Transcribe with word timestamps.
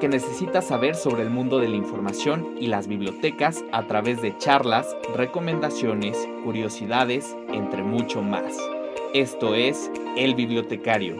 Que 0.00 0.08
necesitas 0.08 0.66
saber 0.66 0.96
sobre 0.96 1.22
el 1.22 1.30
mundo 1.30 1.58
de 1.58 1.68
la 1.68 1.76
información 1.76 2.56
y 2.58 2.68
las 2.68 2.88
bibliotecas 2.88 3.62
a 3.70 3.86
través 3.86 4.22
de 4.22 4.36
charlas, 4.38 4.96
recomendaciones, 5.14 6.16
curiosidades, 6.42 7.36
entre 7.52 7.82
mucho 7.82 8.22
más. 8.22 8.56
Esto 9.12 9.54
es 9.54 9.90
El 10.16 10.34
Bibliotecario. 10.34 11.16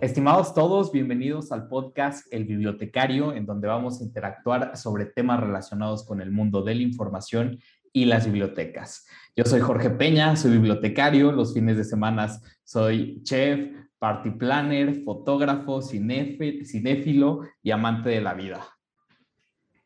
Estimados 0.00 0.54
todos, 0.54 0.90
bienvenidos 0.90 1.52
al 1.52 1.68
podcast 1.68 2.26
El 2.32 2.46
Bibliotecario, 2.46 3.34
en 3.34 3.44
donde 3.44 3.68
vamos 3.68 4.00
a 4.00 4.04
interactuar 4.04 4.74
sobre 4.78 5.04
temas 5.04 5.40
relacionados 5.40 6.06
con 6.06 6.22
el 6.22 6.30
mundo 6.30 6.62
de 6.62 6.76
la 6.76 6.82
información 6.82 7.58
y 7.92 8.04
las 8.04 8.26
bibliotecas. 8.26 9.06
Yo 9.36 9.44
soy 9.44 9.60
Jorge 9.60 9.90
Peña, 9.90 10.36
soy 10.36 10.52
bibliotecario, 10.52 11.32
los 11.32 11.54
fines 11.54 11.76
de 11.76 11.84
semana 11.84 12.28
soy 12.64 13.22
chef, 13.22 13.70
party 13.98 14.30
planner, 14.30 15.02
fotógrafo, 15.04 15.82
cinéfilo 15.82 17.40
y 17.62 17.70
amante 17.70 18.10
de 18.10 18.20
la 18.20 18.34
vida. 18.34 18.64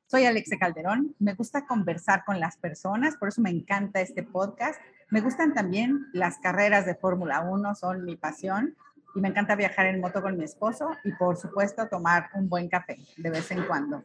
Soy 0.06 0.27
Alexe 0.27 0.59
Calderón, 0.59 1.15
me 1.19 1.34
gusta 1.34 1.67
conversar 1.67 2.25
con 2.25 2.39
las 2.39 2.56
personas, 2.56 3.17
por 3.17 3.28
eso 3.28 3.41
me 3.41 3.51
encanta 3.51 4.01
este 4.01 4.23
podcast. 4.23 4.81
Me 5.11 5.21
gustan 5.21 5.55
también 5.55 6.06
las 6.12 6.39
carreras 6.39 6.87
de 6.87 6.95
Fórmula 6.95 7.41
1, 7.41 7.75
son 7.75 8.05
mi 8.05 8.17
pasión 8.17 8.77
y 9.15 9.21
me 9.21 9.28
encanta 9.28 9.56
viajar 9.56 9.87
en 9.87 10.00
moto 10.00 10.23
con 10.23 10.37
mi 10.37 10.45
esposo 10.45 10.91
y 11.05 11.12
por 11.12 11.37
supuesto 11.37 11.89
tomar 11.89 12.31
un 12.34 12.48
buen 12.48 12.69
café 12.69 12.98
de 13.17 13.31
vez 13.31 13.50
en 13.50 13.65
cuando. 13.65 14.05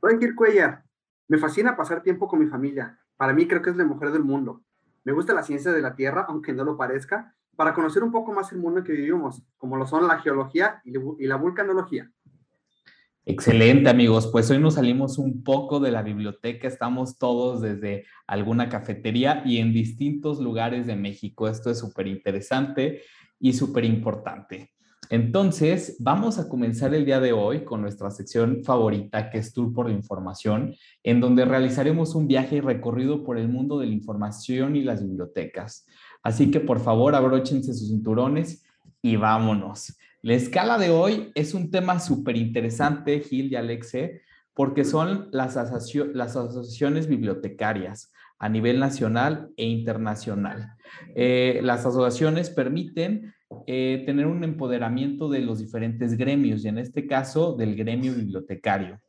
Soy 0.00 0.18
Kirk 0.18 0.36
me 1.28 1.38
fascina 1.38 1.76
pasar 1.76 2.02
tiempo 2.02 2.26
con 2.26 2.40
mi 2.40 2.46
familia. 2.46 2.98
Para 3.16 3.32
mí 3.32 3.46
creo 3.46 3.62
que 3.62 3.70
es 3.70 3.76
la 3.76 3.84
mujer 3.84 4.10
del 4.10 4.24
mundo. 4.24 4.62
Me 5.04 5.12
gusta 5.12 5.34
la 5.34 5.42
ciencia 5.42 5.70
de 5.70 5.82
la 5.82 5.94
Tierra, 5.94 6.26
aunque 6.28 6.52
no 6.52 6.64
lo 6.64 6.76
parezca, 6.76 7.34
para 7.54 7.74
conocer 7.74 8.02
un 8.02 8.12
poco 8.12 8.32
más 8.32 8.50
el 8.52 8.58
mundo 8.58 8.80
en 8.80 8.84
que 8.84 8.92
vivimos, 8.92 9.42
como 9.56 9.76
lo 9.76 9.86
son 9.86 10.06
la 10.06 10.18
geología 10.20 10.80
y 10.84 11.26
la 11.26 11.36
vulcanología. 11.36 12.10
Excelente 13.24 13.90
amigos, 13.90 14.28
pues 14.32 14.50
hoy 14.50 14.58
nos 14.58 14.74
salimos 14.74 15.18
un 15.18 15.44
poco 15.44 15.80
de 15.80 15.90
la 15.90 16.02
biblioteca, 16.02 16.66
estamos 16.66 17.18
todos 17.18 17.60
desde 17.60 18.06
alguna 18.26 18.70
cafetería 18.70 19.42
y 19.44 19.58
en 19.58 19.74
distintos 19.74 20.40
lugares 20.40 20.86
de 20.86 20.96
México. 20.96 21.46
Esto 21.46 21.70
es 21.70 21.78
súper 21.78 22.06
interesante 22.06 23.02
y 23.38 23.52
súper 23.52 23.84
importante. 23.84 24.72
Entonces, 25.10 25.96
vamos 26.00 26.38
a 26.38 26.48
comenzar 26.48 26.94
el 26.94 27.06
día 27.06 27.18
de 27.18 27.32
hoy 27.32 27.64
con 27.64 27.80
nuestra 27.80 28.10
sección 28.10 28.62
favorita, 28.62 29.30
que 29.30 29.38
es 29.38 29.54
Tour 29.54 29.72
por 29.72 29.88
la 29.88 29.94
Información, 29.94 30.74
en 31.02 31.20
donde 31.20 31.46
realizaremos 31.46 32.14
un 32.14 32.26
viaje 32.28 32.56
y 32.56 32.60
recorrido 32.60 33.24
por 33.24 33.38
el 33.38 33.48
mundo 33.48 33.78
de 33.78 33.86
la 33.86 33.92
información 33.92 34.76
y 34.76 34.82
las 34.82 35.02
bibliotecas. 35.02 35.86
Así 36.22 36.50
que 36.50 36.60
por 36.60 36.80
favor 36.80 37.14
abróchense 37.14 37.72
sus 37.72 37.88
cinturones 37.88 38.64
y 39.00 39.16
vámonos. 39.16 39.96
La 40.20 40.34
escala 40.34 40.76
de 40.76 40.90
hoy 40.90 41.30
es 41.34 41.54
un 41.54 41.70
tema 41.70 42.00
súper 42.00 42.36
interesante, 42.36 43.20
Gil 43.20 43.50
y 43.50 43.56
Alexe, 43.56 44.20
porque 44.52 44.84
son 44.84 45.28
las, 45.30 45.56
asociaciones 45.56 47.06
bibliotecarias 47.06 48.12
a 48.38 48.48
nivel 48.48 48.78
nacional 48.78 49.50
e 49.56 49.64
internacional. 49.64 50.74
Eh, 51.14 51.60
las 51.62 51.86
asociaciones 51.86 52.50
permiten 52.50 53.32
eh, 53.66 54.02
tener 54.06 54.26
un 54.26 54.44
empoderamiento 54.44 55.28
de 55.28 55.40
los 55.40 55.58
diferentes 55.58 56.16
gremios 56.16 56.64
y 56.64 56.68
en 56.68 56.78
este 56.78 57.06
caso 57.06 57.54
del 57.54 57.76
gremio 57.76 58.14
bibliotecario. 58.14 59.00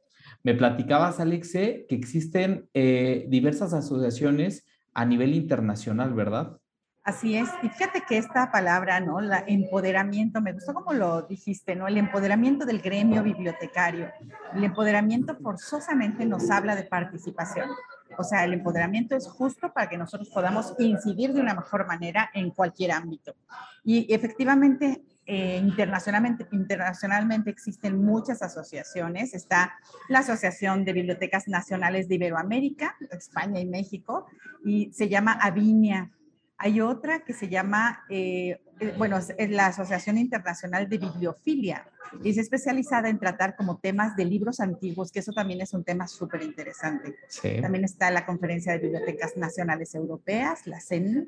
Me 0.43 0.53
platicabas, 0.53 1.19
Alexe, 1.19 1.85
que 1.89 1.95
existen 1.95 2.69
eh, 2.73 3.25
diversas 3.27 3.73
asociaciones 3.73 4.65
a 4.93 5.05
nivel 5.05 5.33
internacional, 5.33 6.13
¿verdad? 6.13 6.57
Así 7.03 7.35
es, 7.35 7.49
y 7.63 7.69
fíjate 7.69 8.03
que 8.07 8.17
esta 8.17 8.51
palabra, 8.51 8.99
¿no? 8.99 9.19
La 9.19 9.43
empoderamiento, 9.47 10.41
me 10.41 10.53
gustó 10.53 10.73
como 10.73 10.93
lo 10.93 11.23
dijiste, 11.23 11.75
¿no? 11.75 11.87
El 11.87 11.97
empoderamiento 11.97 12.65
del 12.65 12.81
gremio 12.81 13.23
bibliotecario. 13.23 14.11
El 14.53 14.63
empoderamiento 14.63 15.35
forzosamente 15.37 16.25
nos 16.25 16.49
habla 16.51 16.75
de 16.75 16.83
participación. 16.83 17.69
O 18.17 18.23
sea, 18.23 18.43
el 18.43 18.53
empoderamiento 18.53 19.15
es 19.15 19.27
justo 19.27 19.71
para 19.73 19.89
que 19.89 19.97
nosotros 19.97 20.29
podamos 20.29 20.73
incidir 20.79 21.33
de 21.33 21.41
una 21.41 21.53
mejor 21.53 21.87
manera 21.87 22.29
en 22.33 22.51
cualquier 22.51 22.91
ámbito. 22.91 23.35
Y 23.83 24.13
efectivamente, 24.13 25.03
eh, 25.25 25.57
internacionalmente, 25.57 26.47
internacionalmente 26.51 27.49
existen 27.49 28.03
muchas 28.03 28.41
asociaciones. 28.41 29.33
Está 29.33 29.73
la 30.07 30.19
Asociación 30.19 30.85
de 30.85 30.93
Bibliotecas 30.93 31.47
Nacionales 31.47 32.07
de 32.07 32.15
Iberoamérica, 32.15 32.95
España 33.11 33.59
y 33.59 33.65
México, 33.65 34.25
y 34.65 34.91
se 34.91 35.07
llama 35.07 35.33
Avinia 35.33 36.11
hay 36.59 36.81
otra 36.81 37.21
que 37.21 37.33
se 37.33 37.47
llama, 37.47 38.03
eh, 38.09 38.59
eh, 38.81 38.93
bueno, 38.97 39.17
es 39.17 39.49
la 39.49 39.67
Asociación 39.67 40.17
Internacional 40.17 40.89
de 40.89 40.97
Bibliofilia. 40.97 41.87
Y 42.21 42.31
es 42.31 42.37
especializada 42.37 43.07
en 43.07 43.17
tratar 43.17 43.55
como 43.55 43.77
temas 43.77 44.15
de 44.17 44.25
libros 44.25 44.59
antiguos, 44.59 45.11
que 45.11 45.19
eso 45.19 45.31
también 45.31 45.61
es 45.61 45.73
un 45.73 45.85
tema 45.85 46.07
súper 46.07 46.41
interesante. 46.41 47.15
También 47.61 47.85
está 47.85 48.11
la 48.11 48.25
Conferencia 48.25 48.73
de 48.73 48.79
Bibliotecas 48.79 49.37
Nacionales 49.37 49.95
Europeas, 49.95 50.67
la 50.67 50.81
CEN, 50.81 51.27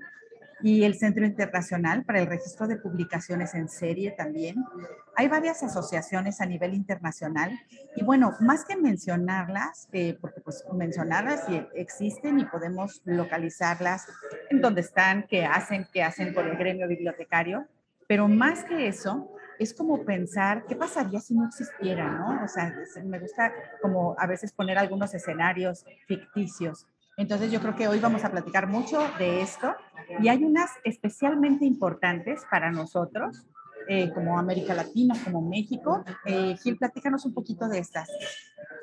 y 0.63 0.83
el 0.83 0.95
Centro 0.95 1.25
Internacional 1.25 2.03
para 2.03 2.19
el 2.19 2.27
Registro 2.27 2.67
de 2.67 2.77
Publicaciones 2.77 3.53
en 3.53 3.69
Serie 3.69 4.11
también. 4.11 4.63
Hay 5.15 5.27
varias 5.27 5.63
asociaciones 5.63 6.41
a 6.41 6.45
nivel 6.45 6.73
internacional 6.73 7.51
y 7.95 8.03
bueno, 8.03 8.35
más 8.39 8.65
que 8.65 8.75
mencionarlas, 8.75 9.87
eh, 9.91 10.17
porque 10.19 10.41
pues 10.41 10.63
mencionarlas 10.73 11.47
y 11.49 11.65
existen 11.75 12.39
y 12.39 12.45
podemos 12.45 13.01
localizarlas 13.05 14.07
en 14.49 14.61
dónde 14.61 14.81
están, 14.81 15.25
qué 15.27 15.45
hacen, 15.45 15.87
qué 15.91 16.03
hacen 16.03 16.33
por 16.33 16.47
el 16.47 16.57
gremio 16.57 16.87
bibliotecario, 16.87 17.67
pero 18.07 18.27
más 18.27 18.63
que 18.63 18.87
eso, 18.87 19.31
es 19.61 19.75
como 19.75 20.03
pensar 20.03 20.65
qué 20.65 20.75
pasaría 20.75 21.19
si 21.19 21.35
no 21.35 21.45
existiera, 21.45 22.09
¿no? 22.09 22.43
O 22.43 22.47
sea, 22.47 22.75
me 23.05 23.19
gusta 23.19 23.53
como 23.79 24.15
a 24.17 24.25
veces 24.25 24.51
poner 24.51 24.77
algunos 24.79 25.13
escenarios 25.13 25.85
ficticios. 26.07 26.87
Entonces 27.15 27.51
yo 27.51 27.61
creo 27.61 27.75
que 27.75 27.87
hoy 27.87 27.99
vamos 27.99 28.23
a 28.23 28.31
platicar 28.31 28.65
mucho 28.65 28.99
de 29.19 29.41
esto 29.41 29.75
y 30.19 30.27
hay 30.29 30.43
unas 30.43 30.71
especialmente 30.83 31.65
importantes 31.65 32.41
para 32.49 32.71
nosotros, 32.71 33.47
eh, 33.87 34.11
como 34.13 34.37
América 34.37 34.73
Latina, 34.73 35.15
como 35.23 35.41
México. 35.41 36.03
Eh, 36.25 36.55
Gil, 36.57 36.77
platícanos 36.77 37.25
un 37.25 37.33
poquito 37.33 37.67
de 37.67 37.79
estas. 37.79 38.09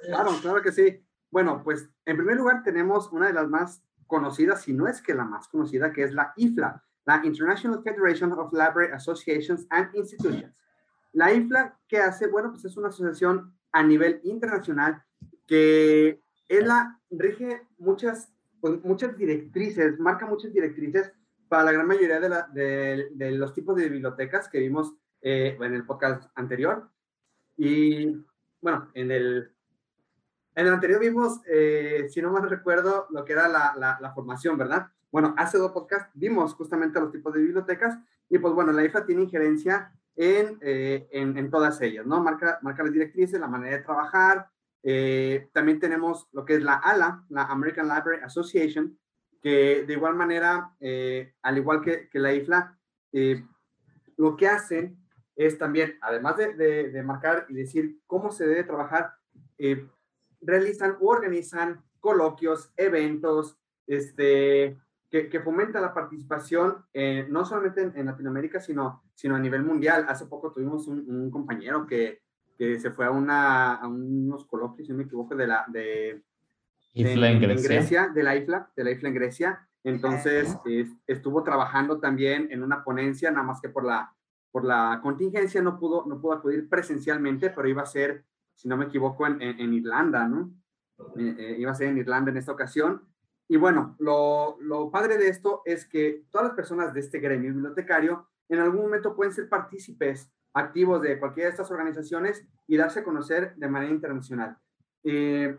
Claro, 0.05 0.33
claro 0.41 0.62
que 0.62 0.72
sí. 0.72 1.05
Bueno, 1.31 1.62
pues 1.62 1.88
en 2.05 2.17
primer 2.17 2.37
lugar 2.37 2.62
tenemos 2.62 3.12
una 3.12 3.27
de 3.27 3.33
las 3.33 3.49
más 3.49 3.83
conocidas, 4.06 4.62
si 4.62 4.72
no 4.72 4.88
es 4.88 5.03
que 5.03 5.15
la 5.15 5.25
más 5.25 5.49
conocida, 5.49 5.93
que 5.93 6.03
es 6.03 6.12
la 6.12 6.33
IFLA, 6.37 6.83
la 7.05 7.21
International 7.25 7.83
Federation 7.83 8.33
of 8.33 8.53
Library 8.53 8.93
Associations 8.93 9.67
and 9.71 9.94
Institutions. 9.94 10.55
La 11.12 11.33
IFLA, 11.33 11.78
¿qué 11.88 11.99
hace? 11.99 12.27
Bueno, 12.27 12.50
pues 12.50 12.65
es 12.65 12.77
una 12.77 12.88
asociación 12.88 13.55
a 13.72 13.83
nivel 13.83 14.21
internacional 14.25 15.03
que 15.47 16.22
es 16.49 16.67
la, 16.67 17.00
rige 17.11 17.67
muchas, 17.78 18.33
pues, 18.61 18.83
muchas 18.84 19.17
directrices, 19.17 19.99
marca 19.99 20.27
muchas 20.27 20.53
directrices 20.53 21.12
para 21.48 21.64
la 21.64 21.72
gran 21.72 21.86
mayoría 21.86 22.20
de, 22.20 23.32
los 23.32 23.54
tipos 23.54 23.76
de 23.76 23.88
bibliotecas 23.88 24.48
que 24.48 24.60
vimos 24.60 24.94
eh, 25.20 25.56
en 25.60 25.75
el 25.75 25.84
podcast 25.84 26.31
anterior. 26.34 26.88
Y 27.56 28.25
bueno, 28.61 28.90
en 28.94 29.11
el, 29.11 29.50
en 30.55 30.67
el 30.67 30.73
anterior 30.73 31.00
vimos, 31.00 31.40
eh, 31.46 32.06
si 32.11 32.23
no 32.23 32.31
mal 32.31 32.49
recuerdo, 32.49 33.06
lo 33.11 33.25
que 33.25 33.32
era 33.32 33.49
la, 33.49 33.99
la, 34.00 34.14
formación, 34.14 34.56
¿verdad? 34.58 34.88
Bueno, 35.11 35.34
hace 35.38 35.58
dos 35.58 35.73
podcasts 35.73 36.11
vimos 36.14 36.55
justamente 36.55 37.00
los 37.00 37.11
tipos 37.11 37.32
de 37.32 37.40
bibliotecas 37.40 37.99
y 38.28 38.38
pues 38.38 38.55
bueno, 38.55 38.73
la 38.73 38.84
IFA 38.84 39.06
tiene 39.06 39.23
injerencia 39.23 39.93
en, 40.14 40.58
eh, 40.61 41.08
en, 41.11 41.38
en, 41.38 41.50
todas 41.50 41.81
ellas, 41.81 42.05
¿no? 42.06 42.23
Marca, 42.23 42.58
marca 42.62 42.82
las 42.82 42.93
directrices, 42.93 43.40
la 43.40 43.49
manera 43.49 43.76
de 43.76 43.82
trabajar, 43.82 44.50
también 45.52 45.81
tenemos 45.81 46.28
lo 46.32 46.44
que 46.46 46.55
es 46.55 46.62
la 46.62 46.76
ALA, 46.76 47.25
la 47.28 47.43
American 47.44 47.88
Library 47.88 48.23
Association, 48.23 48.96
que 49.40 49.85
de 49.85 49.93
igual 49.93 50.14
manera, 50.14 50.75
eh, 50.81 51.35
al 51.43 51.58
igual 51.58 51.81
que, 51.82 52.08
que 52.08 52.19
la 52.19 52.32
IFLA, 52.35 52.79
eh, 53.12 53.44
lo 54.17 54.37
que 54.37 54.49
hacen 54.49 54.99
es 55.37 55.58
también, 55.58 55.96
además 56.00 56.37
de, 56.37 56.55
de, 56.55 57.02
marcar 57.02 57.46
y 57.49 57.55
decir 57.55 58.00
cómo 58.06 58.32
se 58.32 58.46
debe 58.46 58.64
trabajar, 58.64 59.12
realizan 60.40 60.96
u 61.00 61.08
organizan 61.08 61.85
coloquios, 62.00 62.73
eventos, 62.76 63.56
este, 63.87 64.76
que, 65.11 65.40
fomenta 65.40 65.81
la 65.81 65.94
participación 65.94 66.85
eh, 66.93 67.26
no 67.29 67.44
solamente 67.44 67.82
en, 67.94 68.06
Latinoamérica, 68.06 68.61
sino, 68.61 69.02
sino 69.14 69.37
a 69.37 69.38
nivel 69.38 69.64
mundial. 69.64 70.06
Hace 70.08 70.26
poco 70.26 70.52
tuvimos 70.52 70.87
un, 70.87 71.31
compañero 71.31 71.87
que, 71.87 72.20
que, 72.56 72.79
se 72.79 72.90
fue 72.90 73.06
a, 73.06 73.11
una, 73.11 73.76
a 73.76 73.88
unos 73.88 74.44
coloquios, 74.46 74.87
si 74.87 74.93
no 74.93 74.99
me 74.99 75.05
equivoco, 75.05 75.35
de 75.35 75.46
la 75.46 75.64
de, 75.69 76.23
en 77.06 77.41
Grecia. 77.62 78.09
de 78.15 78.23
la 78.23 78.37
IFLA, 78.37 78.71
de 78.77 78.85
la 78.85 78.91
IFLA 78.91 79.09
en 79.09 79.15
Grecia. 79.15 79.69
Entonces, 79.85 80.56
estuvo 81.06 81.43
trabajando 81.43 81.99
también 82.00 82.49
en 82.50 82.62
una 82.62 82.85
ponencia, 82.85 83.31
nada 83.31 83.45
más 83.45 83.61
que 83.61 83.69
por 83.69 83.85
la, 83.85 84.12
por 84.50 84.65
la 84.65 85.00
contingencia 85.03 85.62
no 85.62 85.79
pudo, 85.79 86.05
no 86.06 86.21
pudo 86.21 86.35
acudir 86.35 86.69
presencialmente, 86.69 87.50
pero 87.50 87.69
iba 87.69 87.83
a 87.83 87.87
ser, 87.87 88.25
si 88.55 88.69
no 88.69 88.77
me 88.77 88.87
equivoco, 88.87 89.27
en, 89.27 89.41
en, 89.41 89.73
Irlanda, 89.73 90.27
¿no? 90.27 90.53
Eh, 91.17 91.37
eh, 91.39 91.56
iba 91.59 91.71
a 91.71 91.75
ser 91.75 91.89
en 91.89 91.99
Irlanda 91.99 92.31
en 92.31 92.39
esta 92.39 92.53
ocasión. 92.53 93.03
Y 93.49 93.56
bueno, 93.56 93.97
lo, 93.99 94.59
lo, 94.61 94.91
padre 94.91 95.17
de 95.17 95.29
esto 95.29 95.62
es 95.65 95.87
que 95.87 96.25
todas 96.31 96.49
las 96.49 96.56
personas 96.56 96.93
de 96.93 97.00
este 97.00 97.19
gremio 97.19 97.53
bibliotecario 97.55 98.29
en 98.49 98.59
algún 98.59 98.83
momento 98.83 99.15
pueden 99.15 99.33
ser 99.33 99.49
partícipes 99.49 100.31
activos 100.53 101.00
de 101.03 101.19
cualquiera 101.19 101.49
de 101.49 101.53
estas 101.53 101.71
organizaciones 101.71 102.47
y 102.67 102.77
darse 102.77 103.00
a 103.00 103.05
conocer 103.05 103.55
de 103.56 103.69
manera 103.69 103.93
internacional. 103.93 104.59
Eh, 105.05 105.56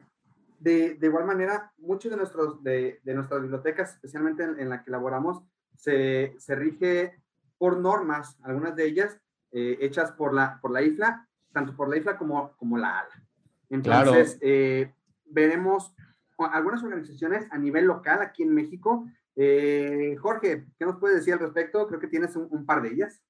de, 0.60 0.96
de, 0.96 1.08
igual 1.08 1.26
manera, 1.26 1.72
muchos 1.78 2.12
de, 2.12 2.18
nuestros, 2.18 2.62
de, 2.64 3.00
de 3.04 3.14
nuestras 3.14 3.42
bibliotecas, 3.42 3.96
especialmente 3.96 4.44
en, 4.44 4.70
la 4.70 4.84
que 4.84 4.90
elaboramos, 4.90 5.44
se, 5.76 6.36
se, 6.38 6.56
rige 6.56 7.22
por 7.58 7.78
normas, 7.78 8.38
algunas 8.44 8.76
de 8.76 8.86
ellas 8.86 9.20
eh, 9.52 9.78
hechas 9.82 10.12
por 10.12 10.34
la, 10.34 10.60
por 10.62 10.72
la 10.72 10.82
IFLA, 10.82 11.28
tanto 11.52 11.76
por 11.76 11.90
la 11.90 11.98
IFLA 11.98 12.18
como, 12.18 12.56
como 12.58 12.78
la 12.78 13.00
ALA. 13.00 13.24
Entonces, 13.70 14.38
eh, 14.42 14.94
veremos 15.26 15.94
algunas 16.38 16.84
organizaciones 16.84 17.48
a 17.52 17.58
nivel 17.58 17.86
local 17.86 18.22
aquí 18.22 18.44
en 18.44 18.54
México. 18.54 19.06
Eh, 19.36 20.16
Jorge, 20.20 20.68
¿qué 20.78 20.86
nos 20.86 20.98
puedes 20.98 21.18
decir 21.18 21.34
al 21.34 21.40
respecto? 21.40 21.88
Creo 21.88 22.00
que 22.00 22.08
tienes 22.08 22.36
un, 22.36 22.66
par 22.66 22.82
de 22.82 22.90
ellas. 22.90 23.22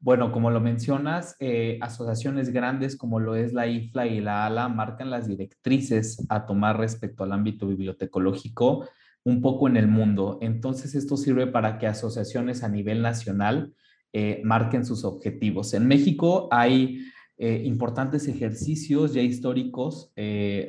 Bueno, 0.00 0.30
como 0.30 0.50
lo 0.50 0.60
mencionas, 0.60 1.34
eh, 1.40 1.78
asociaciones 1.80 2.52
grandes 2.52 2.96
como 2.96 3.18
lo 3.18 3.34
es 3.34 3.52
la 3.52 3.66
IFLA 3.66 4.06
y 4.06 4.20
la 4.20 4.46
ALA 4.46 4.68
marcan 4.68 5.10
las 5.10 5.26
directrices 5.26 6.24
a 6.28 6.46
tomar 6.46 6.78
respecto 6.78 7.24
al 7.24 7.32
ámbito 7.32 7.66
bibliotecológico 7.66 8.88
un 9.24 9.42
poco 9.42 9.66
en 9.66 9.76
el 9.76 9.88
mundo. 9.88 10.38
Entonces, 10.40 10.94
esto 10.94 11.16
sirve 11.16 11.48
para 11.48 11.78
que 11.78 11.88
asociaciones 11.88 12.62
a 12.62 12.68
nivel 12.68 13.02
nacional 13.02 13.74
eh, 14.12 14.40
marquen 14.44 14.86
sus 14.86 15.04
objetivos. 15.04 15.74
En 15.74 15.88
México 15.88 16.48
hay 16.52 17.04
eh, 17.36 17.62
importantes 17.64 18.28
ejercicios 18.28 19.14
ya 19.14 19.22
históricos 19.22 20.12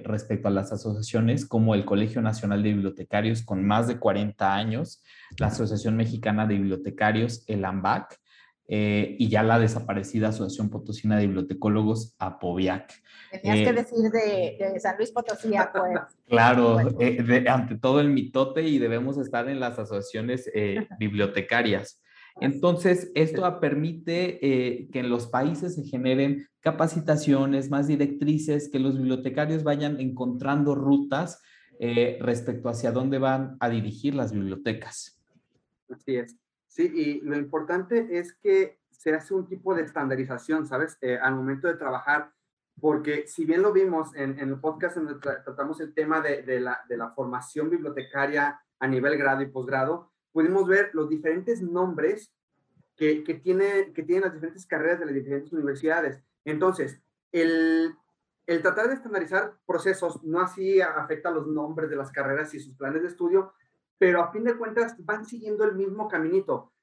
respecto 0.04 0.48
a 0.48 0.52
las 0.52 0.72
asociaciones, 0.72 1.46
como 1.46 1.76
el 1.76 1.86
Colegio 1.86 2.22
Nacional 2.22 2.64
de 2.64 2.74
Bibliotecarios 2.74 3.44
con 3.44 3.64
más 3.64 3.88
de 3.88 4.00
40 4.00 4.56
años, 4.56 5.04
la 5.38 5.48
Asociación 5.48 5.96
Mexicana 5.96 6.48
de 6.48 6.56
Bibliotecarios, 6.56 7.44
el 7.48 7.64
AMBAC, 7.64 8.20
eh, 8.70 9.16
y 9.20 9.28
ya 9.28 9.44
la 9.44 9.60
desaparecida 9.60 10.30
Asociación 10.30 10.70
Potosina 10.70 11.18
de 11.18 11.26
Bibliotecólogos, 11.26 12.16
APOVIAC. 12.20 12.94
Tenías 13.42 13.68
que 13.68 13.74
decir 13.74 14.12
de, 14.12 14.80
San 14.80 14.96
Luis 14.98 15.12
Potosí, 15.12 15.50
pues. 15.50 16.00
Claro, 16.28 16.78
ante 16.78 17.76
todo 17.80 18.00
el 18.00 18.10
mitote 18.10 18.62
y 18.64 18.78
debemos 18.78 19.18
estar 19.18 19.50
en 19.50 19.60
las 19.60 19.80
asociaciones 19.80 20.50
bibliotecarias. 21.00 22.00
Entonces, 22.42 23.12
esto 23.16 23.60
permite 23.60 24.40
eh, 24.42 24.90
que 24.92 25.00
en 25.00 25.10
los 25.10 25.28
países 25.28 25.76
se 25.76 25.84
generen 25.84 26.48
capacitaciones, 26.62 27.70
más 27.70 27.88
directrices, 27.88 28.70
que 28.70 28.80
los 28.80 28.98
bibliotecarios 28.98 29.64
vayan 29.64 30.00
encontrando 30.00 30.76
rutas 30.76 31.42
eh, 31.80 32.18
respecto 32.22 32.70
hacia 32.70 32.92
dónde 32.92 33.18
van 33.18 33.58
a 33.60 33.70
dirigir 33.70 34.16
las 34.16 34.32
bibliotecas. 34.32 35.20
Así 35.90 36.16
es. 36.18 36.36
Sí, 36.70 36.92
y 36.94 37.22
lo 37.22 37.36
importante 37.36 38.20
es 38.20 38.34
que 38.34 38.80
se 38.92 39.14
hace 39.14 39.34
un 39.34 39.48
tipo 39.48 39.74
de 39.74 39.82
estandarización, 39.82 40.68
¿sabes? 40.68 40.98
Eh, 41.02 41.18
al 41.18 41.36
momento 41.36 41.68
de 41.68 41.74
trabajar, 41.74 42.32
porque 42.80 43.28
si 43.28 43.44
bien 43.44 43.64
lo 43.64 43.74
vimos 43.74 44.16
en, 44.16 44.38
el 44.40 44.60
podcast 44.60 44.96
donde 44.96 45.16
tratamos 45.16 45.82
el 45.82 45.94
tema 45.94 46.22
de, 46.22 46.60
la, 46.60 47.14
formación 47.16 47.70
bibliotecaria 47.70 48.62
a 48.80 48.88
nivel 48.88 49.18
grado 49.18 49.42
y 49.42 49.48
posgrado, 49.48 50.12
pudimos 50.32 50.68
ver 50.68 50.92
los 50.94 51.10
diferentes 51.10 51.62
nombres 51.62 52.32
que, 52.96 53.24
que, 53.24 53.34
tiene, 53.34 53.92
que 53.92 54.04
tienen 54.04 54.26
las 54.26 54.34
diferentes 54.34 54.68
carreras 54.68 55.00
de 55.00 55.06
las 55.08 55.16
diferentes 55.16 55.52
universidades. 55.52 56.22
Entonces, 56.46 57.02
el, 57.32 57.96
el 58.46 58.62
tratar 58.62 58.90
de 58.90 58.94
estandarizar 58.94 59.58
procesos 59.66 60.24
no 60.24 60.40
así 60.40 60.82
afecta 60.82 61.32
los 61.32 61.48
nombres 61.48 61.90
de 61.90 61.96
las 61.96 62.12
carreras 62.12 62.54
y 62.54 62.60
sus 62.60 62.76
planes 62.76 63.02
de 63.02 63.08
estudio, 63.08 63.54
pero 64.00 64.24
a 64.24 64.32
fin 64.32 64.44
de 64.44 64.58
cuentas 64.58 64.96
van 65.06 65.26
siguiendo 65.26 65.64
el 65.64 65.76
mismo 65.76 66.08
caminito. 66.08 66.74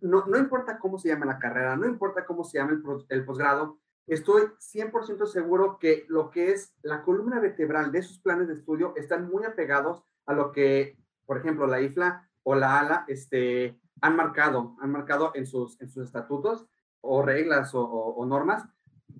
No, 0.00 0.26
no 0.26 0.36
importa 0.36 0.80
cómo 0.80 0.98
se 0.98 1.08
llame 1.08 1.26
la 1.26 1.38
carrera, 1.38 1.76
no 1.76 1.86
importa 1.86 2.24
cómo 2.26 2.42
se 2.42 2.58
llame 2.58 2.72
el, 2.72 2.82
el 3.08 3.24
posgrado, 3.24 3.78
estoy 4.08 4.42
100% 4.58 5.26
seguro 5.26 5.78
que 5.78 6.04
lo 6.08 6.30
que 6.30 6.50
es 6.50 6.74
la 6.82 7.02
columna 7.02 7.38
vertebral 7.38 7.92
de 7.92 8.02
sus 8.02 8.18
planes 8.18 8.48
de 8.48 8.54
estudio 8.54 8.94
están 8.96 9.30
muy 9.30 9.44
apegados 9.44 10.02
a 10.26 10.32
lo 10.32 10.50
que, 10.50 10.98
por 11.24 11.38
ejemplo, 11.38 11.68
la 11.68 11.80
IFLA 11.80 12.28
o 12.42 12.56
la 12.56 12.80
ALA 12.80 13.04
este, 13.06 13.78
han 14.00 14.16
marcado, 14.16 14.76
han 14.80 14.90
marcado 14.90 15.30
en 15.34 15.46
sus, 15.46 15.80
en 15.80 15.88
sus 15.88 16.06
estatutos 16.06 16.66
o 17.00 17.22
reglas 17.22 17.72
o, 17.74 18.24
normas. 18.26 18.64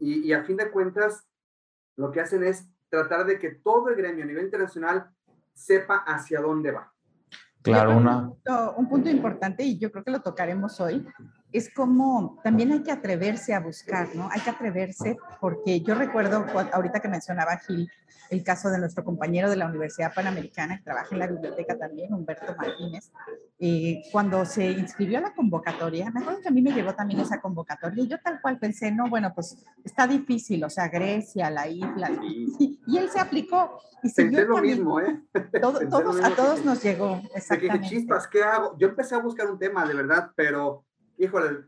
Y, 0.00 0.32
a 0.32 0.42
fin 0.42 0.56
de 0.56 0.70
cuentas, 0.70 1.28
lo 1.96 2.10
que 2.10 2.20
hacen 2.20 2.42
es 2.42 2.68
tratar 2.88 3.26
de 3.26 3.38
que 3.38 3.50
todo 3.50 3.88
el 3.88 3.96
gremio 3.96 4.24
a 4.24 4.26
nivel 4.26 4.44
internacional 4.44 5.10
sepa 5.52 5.96
hacia 6.06 6.40
dónde 6.40 6.72
va. 6.72 6.91
Claro, 7.62 7.96
una... 7.96 8.30
Un 8.76 8.88
punto, 8.88 9.08
importante, 9.08 9.62
y 9.64 9.78
yo 9.78 9.90
creo 9.90 10.04
que 10.04 10.10
lo 10.10 10.20
tocaremos 10.20 10.80
hoy, 10.80 11.06
es 11.52 11.72
como 11.72 12.40
también 12.42 12.72
hay 12.72 12.82
que 12.82 12.92
atreverse 12.92 13.54
a 13.54 13.60
buscar, 13.60 14.08
¿no? 14.14 14.28
Hay 14.30 14.40
que 14.40 14.50
atreverse 14.50 15.16
porque 15.40 15.80
yo 15.80 15.94
recuerdo, 15.94 16.46
ahorita 16.72 17.00
que 17.00 17.08
mencionaba 17.08 17.56
Gil, 17.58 17.90
el 18.32 18.42
caso 18.42 18.70
de 18.70 18.78
nuestro 18.78 19.04
compañero 19.04 19.50
de 19.50 19.56
la 19.56 19.66
Universidad 19.66 20.14
Panamericana, 20.14 20.78
que 20.78 20.84
trabaja 20.84 21.08
en 21.10 21.18
la 21.18 21.26
biblioteca 21.26 21.76
también, 21.76 22.14
Humberto 22.14 22.56
Martínez, 22.56 23.12
eh, 23.58 24.02
cuando 24.10 24.44
se 24.46 24.70
inscribió 24.70 25.18
a 25.18 25.20
la 25.20 25.34
convocatoria, 25.34 26.10
me 26.10 26.20
acuerdo 26.20 26.40
que 26.40 26.48
a 26.48 26.50
mí 26.50 26.62
me 26.62 26.72
llegó 26.72 26.94
también 26.94 27.20
esa 27.20 27.40
convocatoria 27.40 28.02
y 28.02 28.08
yo 28.08 28.18
tal 28.20 28.40
cual 28.40 28.58
pensé, 28.58 28.90
no, 28.90 29.08
bueno, 29.08 29.32
pues 29.34 29.62
está 29.84 30.06
difícil, 30.06 30.64
o 30.64 30.70
sea, 30.70 30.88
Grecia, 30.88 31.50
la 31.50 31.68
isla, 31.68 32.10
y, 32.22 32.78
él 32.96 33.10
se 33.10 33.20
aplicó 33.20 33.78
y 34.02 34.08
siguió 34.08 34.44
lo 34.46 34.58
mismo, 34.58 34.98
¿eh? 35.00 35.20
todos, 35.60 36.22
a 36.22 36.34
todos 36.34 36.64
nos 36.64 36.82
llegó, 36.82 37.20
exactamente. 37.34 37.80
Dije, 37.80 37.96
chispas, 38.00 38.26
¿qué 38.28 38.42
hago? 38.42 38.76
Yo 38.78 38.88
empecé 38.88 39.14
a 39.14 39.18
buscar 39.18 39.50
un 39.50 39.58
tema, 39.58 39.86
de 39.86 39.94
verdad, 39.94 40.30
pero, 40.34 40.84
híjole, 41.22 41.64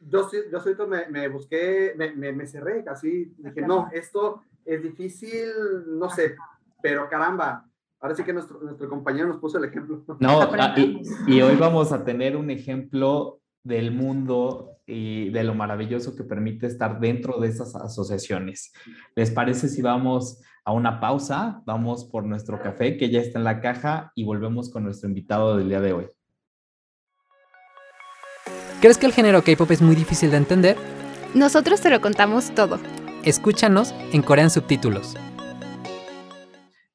yo, 0.00 0.28
yo 0.50 0.60
solito 0.60 0.86
me, 0.86 1.08
me 1.08 1.28
busqué, 1.28 1.94
me, 1.96 2.14
me, 2.14 2.32
me 2.32 2.46
cerré, 2.46 2.84
así, 2.88 3.34
dije, 3.38 3.62
no, 3.62 3.88
esto 3.92 4.42
es 4.64 4.82
difícil, 4.82 5.48
no 5.86 6.08
sé, 6.10 6.36
pero 6.82 7.08
caramba, 7.08 7.66
ahora 8.00 8.14
sí 8.14 8.24
que 8.24 8.32
nuestro, 8.32 8.60
nuestro 8.60 8.88
compañero 8.88 9.28
nos 9.28 9.38
puso 9.38 9.58
el 9.58 9.64
ejemplo. 9.64 10.04
No, 10.20 10.40
ah, 10.42 10.74
y, 10.76 11.40
hoy 11.40 11.56
vamos 11.56 11.92
a 11.92 12.04
tener 12.04 12.36
un 12.36 12.50
ejemplo 12.50 13.40
del 13.62 13.92
mundo 13.92 14.78
y 14.86 15.28
de 15.30 15.44
lo 15.44 15.54
maravilloso 15.54 16.16
que 16.16 16.24
permite 16.24 16.66
estar 16.66 16.98
dentro 16.98 17.38
de 17.38 17.48
esas 17.48 17.74
asociaciones. 17.76 18.72
¿Les 19.14 19.30
parece 19.30 19.68
si 19.68 19.82
vamos 19.82 20.42
a 20.64 20.72
una 20.72 20.98
pausa? 20.98 21.62
Vamos 21.66 22.06
por 22.06 22.24
nuestro 22.24 22.60
café 22.60 22.96
que 22.96 23.10
ya 23.10 23.20
está 23.20 23.38
en 23.38 23.44
la 23.44 23.60
caja 23.60 24.12
y 24.14 24.24
volvemos 24.24 24.70
con 24.70 24.84
nuestro 24.84 25.08
invitado 25.08 25.56
del 25.56 25.68
día 25.68 25.80
de 25.80 25.92
hoy. 25.92 26.06
¿Crees 28.80 28.96
que 28.96 29.04
el 29.04 29.12
género 29.12 29.42
K-pop 29.42 29.70
es 29.72 29.82
muy 29.82 29.94
difícil 29.94 30.30
de 30.30 30.38
entender? 30.38 30.74
Nosotros 31.34 31.82
te 31.82 31.90
lo 31.90 32.00
contamos 32.00 32.54
todo. 32.54 32.78
Escúchanos 33.24 33.94
en 34.10 34.22
Corean 34.22 34.48
Subtítulos. 34.48 35.18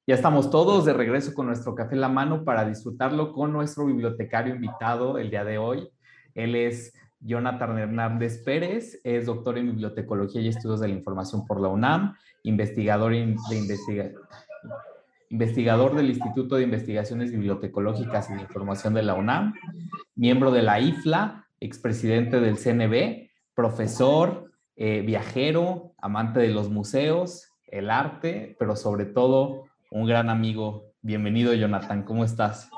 Ya 0.08 0.16
estamos 0.16 0.50
todos 0.50 0.86
de 0.86 0.94
regreso 0.94 1.36
con 1.36 1.46
nuestro 1.46 1.76
café 1.76 1.94
en 1.94 2.02
la 2.02 2.10
mano 2.10 2.44
para 2.44 2.66
disfrutarlo 2.66 3.34
con 3.34 3.54
nuestro 3.54 3.86
bibliotecario 3.86 4.56
invitado 4.56 5.20
el 5.20 5.30
día 5.30 5.44
de 5.44 5.60
hoy. 5.60 5.88
Él 6.34 6.56
es 6.56 6.92
Jonathan 7.20 7.78
Hernández 7.78 8.42
Pérez, 8.44 9.00
es 9.04 9.28
doctor 9.28 9.60
en 9.60 9.68
bibliotecología 9.68 10.42
y 10.42 10.48
estudios 10.48 10.80
de 10.80 10.88
la 10.88 10.96
información 10.96 11.46
por 11.46 11.62
la 11.62 11.68
UNAM, 11.68 12.16
investigador, 12.42 13.12
de 13.12 14.16
investigador 15.30 15.96
del 15.96 16.10
Instituto 16.10 16.56
de 16.56 16.64
Investigaciones 16.64 17.32
Bibliotecológicas 17.32 18.32
y 18.32 18.34
de 18.34 18.42
Información 18.42 18.96
de 18.96 19.04
la 19.04 19.14
UNAM, 19.14 19.54
miembro 20.16 20.50
de 20.50 20.64
la 20.64 20.80
IFLA, 20.80 21.45
expresidente 21.60 22.40
del 22.40 22.58
CNB, 22.58 23.30
profesor, 23.54 24.52
eh, 24.76 25.02
viajero, 25.02 25.94
amante 25.98 26.40
de 26.40 26.50
los 26.50 26.70
museos, 26.70 27.50
el 27.68 27.90
arte, 27.90 28.56
pero 28.60 28.76
sobre 28.76 29.06
todo 29.06 29.66
un 29.92 30.08
gran 30.08 30.30
amigo. 30.30 30.94
Bienvenido, 31.02 31.54
Jonathan, 31.54 32.04
¿cómo 32.04 32.24
estás? 32.24 32.70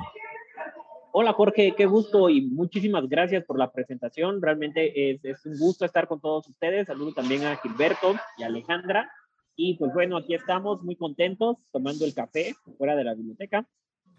Hola 1.11 1.33
Jorge, 1.33 1.73
qué 1.75 1.87
gusto 1.87 2.29
y 2.29 2.41
muchísimas 2.41 3.09
gracias 3.09 3.43
por 3.43 3.57
la 3.57 3.71
presentación. 3.71 4.39
Realmente 4.39 5.11
es, 5.11 5.25
es, 5.25 5.45
un 5.47 5.57
gusto 5.57 5.83
estar 5.83 6.07
con 6.07 6.21
todos 6.21 6.47
ustedes. 6.47 6.85
Saludo 6.85 7.13
también 7.13 7.43
a 7.45 7.55
Gilberto 7.55 8.15
y 8.37 8.43
Alejandra. 8.43 9.11
Y 9.55 9.75
pues 9.79 9.91
bueno, 9.93 10.17
aquí 10.17 10.35
estamos 10.35 10.83
muy 10.83 10.95
contentos 10.95 11.57
tomando 11.71 12.05
el 12.05 12.13
café 12.13 12.53
fuera 12.77 12.95
de 12.95 13.03
la 13.03 13.15
biblioteca 13.15 13.67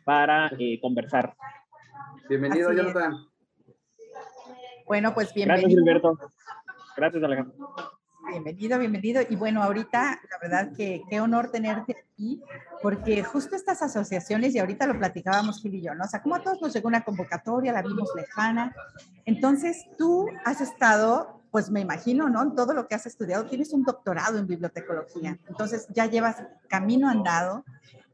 para 0.04 0.50
eh, 0.58 0.80
conversar. 0.80 1.36
Bienvenido. 2.28 2.72
Jonathan. 2.72 3.28
Bueno, 4.88 5.12
pues 5.12 5.32
Gracias, 5.34 5.68
bienvenido. 5.68 6.02
Gilberto. 6.02 6.18
Gracias, 6.96 7.22
Alejandro. 7.22 7.54
Bienvenido, 8.30 8.78
bienvenido. 8.78 9.22
Y 9.28 9.36
bueno, 9.36 9.62
ahorita, 9.62 10.20
la 10.30 10.38
verdad 10.40 10.72
que 10.74 11.02
qué 11.10 11.20
honor 11.20 11.50
tenerte 11.50 11.94
aquí, 12.10 12.42
porque 12.82 13.22
justo 13.22 13.54
estas 13.54 13.82
asociaciones, 13.82 14.54
y 14.54 14.58
ahorita 14.58 14.86
lo 14.86 14.98
platicábamos 14.98 15.60
Gil 15.60 15.74
y 15.74 15.82
yo, 15.82 15.94
¿no? 15.94 16.04
O 16.04 16.08
sea, 16.08 16.22
como 16.22 16.36
a 16.36 16.42
todos 16.42 16.60
nos 16.62 16.72
llegó 16.72 16.88
una 16.88 17.04
convocatoria, 17.04 17.72
la 17.72 17.82
vimos 17.82 18.10
lejana. 18.16 18.74
Entonces, 19.26 19.84
tú 19.98 20.26
has 20.46 20.62
estado, 20.62 21.42
pues 21.50 21.70
me 21.70 21.80
imagino, 21.80 22.30
¿no? 22.30 22.42
En 22.42 22.54
todo 22.54 22.72
lo 22.72 22.88
que 22.88 22.94
has 22.94 23.04
estudiado, 23.04 23.44
tienes 23.44 23.74
un 23.74 23.82
doctorado 23.82 24.38
en 24.38 24.46
bibliotecología. 24.46 25.38
Entonces, 25.48 25.86
ya 25.90 26.06
llevas 26.06 26.42
camino 26.68 27.08
andado. 27.10 27.64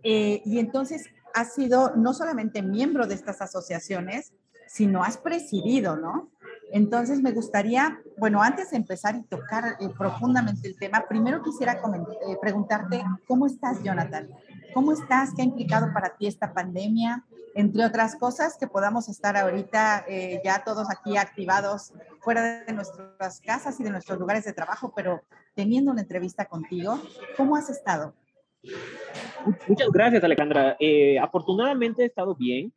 eh, 0.03 0.43
y 0.45 0.59
entonces, 0.59 1.07
has 1.35 1.55
sido 1.55 1.93
no 1.97 2.13
solamente 2.15 2.63
miembro 2.63 3.07
de 3.07 3.15
estas 3.15 3.41
asociaciones, 3.41 4.33
sino 4.67 5.03
has 5.03 5.19
presidido, 5.19 5.97
¿no? 5.97 6.31
Entonces, 6.75 7.23
me 7.23 7.31
gustaría, 7.31 8.01
bueno, 8.19 8.43
antes 8.43 8.73
de 8.73 8.79
empezar 8.79 9.15
y 9.15 9.23
tocar 9.23 9.77
eh, 9.79 9.89
profundamente 9.97 10.67
el 10.67 10.77
tema, 10.77 11.05
primero 11.09 11.41
quisiera 11.41 11.75
eh, 11.75 12.37
preguntarte, 12.43 13.01
¿cómo 13.29 13.47
estás, 13.47 13.81
Jonathan? 13.85 14.29
¿Cómo 14.75 14.91
estás? 14.91 15.33
¿Qué 15.37 15.43
ha 15.43 15.45
implicado 15.45 15.93
para 15.95 16.17
ti 16.17 16.27
esta 16.27 16.53
pandemia? 16.53 17.25
Entre 17.55 17.85
otras 17.85 18.17
cosas, 18.17 18.57
que 18.59 18.67
podamos 18.67 19.09
estar 19.09 19.37
ahorita 19.37 20.05
eh, 20.09 20.41
ya 20.45 20.65
todos 20.65 20.89
aquí 20.91 21.17
activados 21.17 21.93
fuera 22.19 22.65
de 22.65 22.73
nuestras 22.73 23.41
casas 23.41 23.79
y 23.79 23.85
de 23.85 23.91
nuestros 23.91 24.19
lugares 24.19 24.45
de 24.45 24.53
trabajo, 24.53 24.93
pero 24.97 25.23
teniendo 25.55 25.93
una 25.93 26.01
entrevista 26.01 26.47
contigo, 26.47 27.01
¿cómo 27.37 27.55
has 27.55 27.71
estado? 27.71 28.17
Muchas 29.69 29.91
gracias, 29.93 30.25
Alejandra. 30.25 30.77
Afortunadamente 31.23 32.03
he 32.03 32.07
estado 32.07 32.35
bien, 32.35 32.73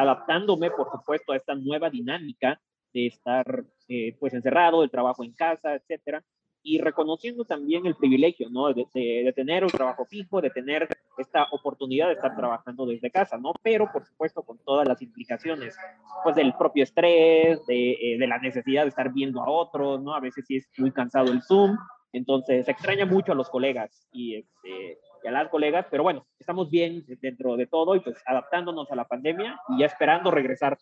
adaptándome, 0.00 0.70
por 0.70 0.90
supuesto, 0.90 1.32
a 1.32 1.36
esta 1.36 1.54
nueva 1.54 1.90
dinámica 1.90 2.58
de 2.96 3.06
estar 3.08 3.46
eh, 3.88 4.16
pues 4.18 4.32
encerrado, 4.32 4.82
el 4.82 4.90
trabajo 4.90 5.22
en 5.22 5.32
casa, 5.32 5.74
etcétera, 5.74 6.24
y 6.62 6.80
reconociendo 6.80 7.44
también 7.44 7.86
el 7.86 7.94
privilegio, 7.94 8.48
¿no? 8.50 8.72
De, 8.72 8.86
de- 8.94 9.22
de 9.24 9.32
tener 9.34 9.62
un 9.64 9.70
trabajo 9.70 10.04
fijo, 10.06 10.40
de 10.40 10.50
tener 10.50 10.88
esta 11.18 11.46
oportunidad 11.52 12.08
de 12.08 12.14
estar 12.14 12.34
trabajando 12.34 12.86
desde 12.86 13.10
casa, 13.10 13.36
¿no? 13.38 13.52
Pero, 13.62 13.90
por 13.92 14.04
supuesto, 14.04 14.42
con 14.42 14.58
todas 14.64 14.88
las 14.88 15.00
implicaciones, 15.02 15.76
pues 16.24 16.34
del 16.36 16.54
propio 16.54 16.82
estrés, 16.84 17.64
de, 17.66 17.92
eh, 17.92 18.18
de 18.18 18.26
la 18.26 18.38
necesidad 18.38 18.82
de 18.82 18.88
estar 18.88 19.12
viendo 19.12 19.40
a 19.42 19.48
otros, 19.50 20.02
¿no? 20.02 20.14
A 20.14 20.20
veces 20.20 20.44
sí 20.48 20.56
es 20.56 20.66
muy 20.78 20.90
cansado 20.90 21.30
el 21.32 21.42
Zoom, 21.42 21.76
entonces 22.12 22.64
se 22.64 22.72
extraña 22.72 23.04
mucho 23.06 23.32
a 23.32 23.34
los 23.34 23.48
colegas 23.50 24.08
y, 24.10 24.36
este, 24.36 24.98
y 25.22 25.28
a 25.28 25.30
las 25.30 25.48
colegas, 25.48 25.86
pero 25.90 26.02
bueno, 26.02 26.26
estamos 26.38 26.68
bien 26.70 27.04
dentro 27.20 27.56
de 27.56 27.66
todo 27.66 27.94
y 27.94 28.00
pues 28.00 28.16
adaptándonos 28.26 28.90
a 28.90 28.96
la 28.96 29.04
pandemia 29.04 29.60
y 29.68 29.80
ya 29.80 29.86
esperando 29.86 30.30
regresar. 30.30 30.76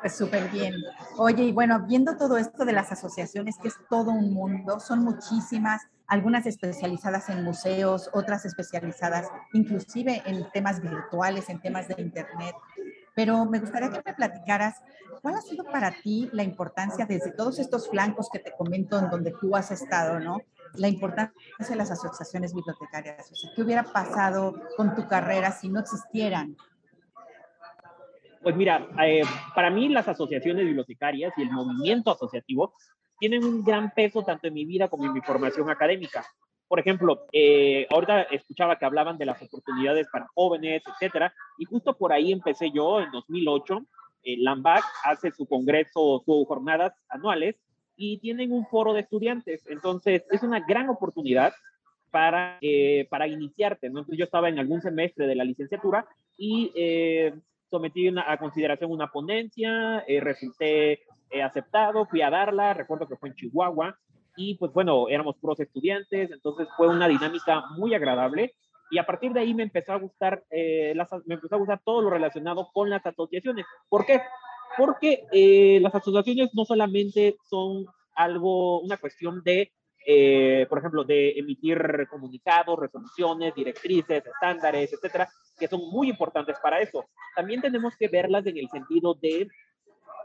Pues 0.00 0.16
súper 0.16 0.50
bien. 0.50 0.74
Oye, 1.16 1.44
y 1.44 1.52
bueno, 1.52 1.84
viendo 1.86 2.16
todo 2.16 2.36
esto 2.36 2.64
de 2.64 2.72
las 2.72 2.92
asociaciones, 2.92 3.56
que 3.60 3.68
es 3.68 3.74
todo 3.88 4.10
un 4.10 4.32
mundo, 4.32 4.80
son 4.80 5.00
muchísimas, 5.00 5.82
algunas 6.06 6.46
especializadas 6.46 7.28
en 7.28 7.42
museos, 7.42 8.10
otras 8.12 8.44
especializadas 8.44 9.28
inclusive 9.52 10.22
en 10.26 10.48
temas 10.52 10.80
virtuales, 10.80 11.48
en 11.48 11.60
temas 11.60 11.88
de 11.88 11.96
Internet. 11.98 12.54
Pero 13.14 13.46
me 13.46 13.58
gustaría 13.58 13.90
que 13.90 14.02
me 14.04 14.14
platicaras, 14.14 14.76
¿cuál 15.22 15.36
ha 15.36 15.40
sido 15.40 15.64
para 15.64 15.90
ti 16.02 16.28
la 16.32 16.42
importancia 16.42 17.06
desde 17.06 17.32
todos 17.32 17.58
estos 17.58 17.88
flancos 17.88 18.28
que 18.30 18.38
te 18.38 18.52
comento 18.52 18.98
en 18.98 19.08
donde 19.08 19.32
tú 19.40 19.56
has 19.56 19.70
estado, 19.70 20.20
¿no? 20.20 20.38
La 20.74 20.88
importancia 20.88 21.34
de 21.66 21.76
las 21.76 21.90
asociaciones 21.90 22.52
bibliotecarias. 22.52 23.30
O 23.32 23.34
sea, 23.34 23.50
¿qué 23.56 23.62
hubiera 23.62 23.84
pasado 23.84 24.54
con 24.76 24.94
tu 24.94 25.08
carrera 25.08 25.50
si 25.50 25.70
no 25.70 25.80
existieran? 25.80 26.56
Pues 28.46 28.54
mira, 28.54 28.86
eh, 29.02 29.24
para 29.56 29.70
mí 29.70 29.88
las 29.88 30.06
asociaciones 30.06 30.64
bibliotecarias 30.64 31.32
y 31.36 31.42
el 31.42 31.50
movimiento 31.50 32.12
asociativo 32.12 32.74
tienen 33.18 33.42
un 33.42 33.64
gran 33.64 33.90
peso 33.90 34.22
tanto 34.22 34.46
en 34.46 34.54
mi 34.54 34.64
vida 34.64 34.86
como 34.86 35.04
en 35.04 35.14
mi 35.14 35.20
formación 35.20 35.68
académica. 35.68 36.24
Por 36.68 36.78
ejemplo, 36.78 37.26
eh, 37.32 37.88
ahorita 37.90 38.22
escuchaba 38.22 38.78
que 38.78 38.84
hablaban 38.84 39.18
de 39.18 39.26
las 39.26 39.42
oportunidades 39.42 40.06
para 40.12 40.28
jóvenes, 40.32 40.84
etcétera, 40.86 41.34
y 41.58 41.64
justo 41.64 41.98
por 41.98 42.12
ahí 42.12 42.30
empecé 42.30 42.70
yo 42.70 43.00
en 43.00 43.10
2008. 43.10 43.84
Eh, 44.22 44.36
LAMBAC 44.38 44.84
hace 45.02 45.32
su 45.32 45.48
congreso, 45.48 46.22
sus 46.24 46.46
jornadas 46.46 46.92
anuales 47.08 47.56
y 47.96 48.18
tienen 48.18 48.52
un 48.52 48.64
foro 48.68 48.92
de 48.92 49.00
estudiantes. 49.00 49.66
Entonces, 49.66 50.22
es 50.30 50.44
una 50.44 50.60
gran 50.60 50.88
oportunidad 50.88 51.52
para, 52.12 52.58
eh, 52.60 53.08
para 53.10 53.26
iniciarte. 53.26 53.90
¿no? 53.90 53.98
Entonces, 53.98 54.20
yo 54.20 54.24
estaba 54.24 54.48
en 54.48 54.60
algún 54.60 54.82
semestre 54.82 55.26
de 55.26 55.34
la 55.34 55.42
licenciatura 55.42 56.06
y 56.38 56.70
eh, 56.76 57.34
sometí 57.76 58.08
una- 58.08 58.30
a 58.30 58.38
consideración 58.38 58.90
una 58.90 59.08
ponencia, 59.08 60.04
eh, 60.06 60.20
resulté 60.20 61.00
eh, 61.30 61.42
aceptado, 61.42 62.06
fui 62.06 62.22
a 62.22 62.30
darla, 62.30 62.72
recuerdo 62.72 63.06
que 63.08 63.16
fue 63.16 63.28
en 63.30 63.34
Chihuahua, 63.34 63.98
y 64.36 64.54
pues 64.56 64.72
bueno, 64.72 65.08
éramos 65.08 65.36
puros 65.36 65.58
estudiantes, 65.60 66.30
entonces 66.30 66.68
fue 66.76 66.88
una 66.88 67.08
dinámica 67.08 67.64
muy 67.76 67.94
agradable, 67.94 68.54
y 68.90 68.98
a 68.98 69.04
partir 69.06 69.32
de 69.32 69.40
ahí 69.40 69.52
me 69.52 69.64
empezó 69.64 69.92
a 69.92 69.98
gustar, 69.98 70.44
eh, 70.50 70.92
las, 70.94 71.08
me 71.26 71.34
empezó 71.34 71.56
a 71.56 71.58
gustar 71.58 71.80
todo 71.84 72.00
lo 72.02 72.10
relacionado 72.10 72.68
con 72.72 72.88
las 72.88 73.04
asociaciones. 73.04 73.66
¿Por 73.88 74.06
qué? 74.06 74.20
Porque 74.78 75.24
eh, 75.32 75.80
las 75.80 75.94
asociaciones 75.94 76.50
no 76.54 76.64
solamente 76.64 77.36
son 77.50 77.86
algo, 78.14 78.80
una 78.80 78.96
cuestión 78.98 79.42
de, 79.42 79.72
eh, 80.06 80.66
por 80.68 80.78
ejemplo, 80.78 81.02
de 81.02 81.30
emitir 81.30 82.06
comunicados, 82.08 82.78
resoluciones, 82.78 83.54
directrices, 83.54 84.24
estándares, 84.24 84.92
etcétera, 84.92 85.28
que 85.58 85.66
son 85.66 85.80
muy 85.90 86.08
importantes 86.08 86.56
para 86.62 86.80
eso. 86.80 87.04
También 87.34 87.60
tenemos 87.60 87.96
que 87.96 88.08
verlas 88.08 88.46
en 88.46 88.56
el 88.56 88.68
sentido 88.68 89.14
de, 89.14 89.48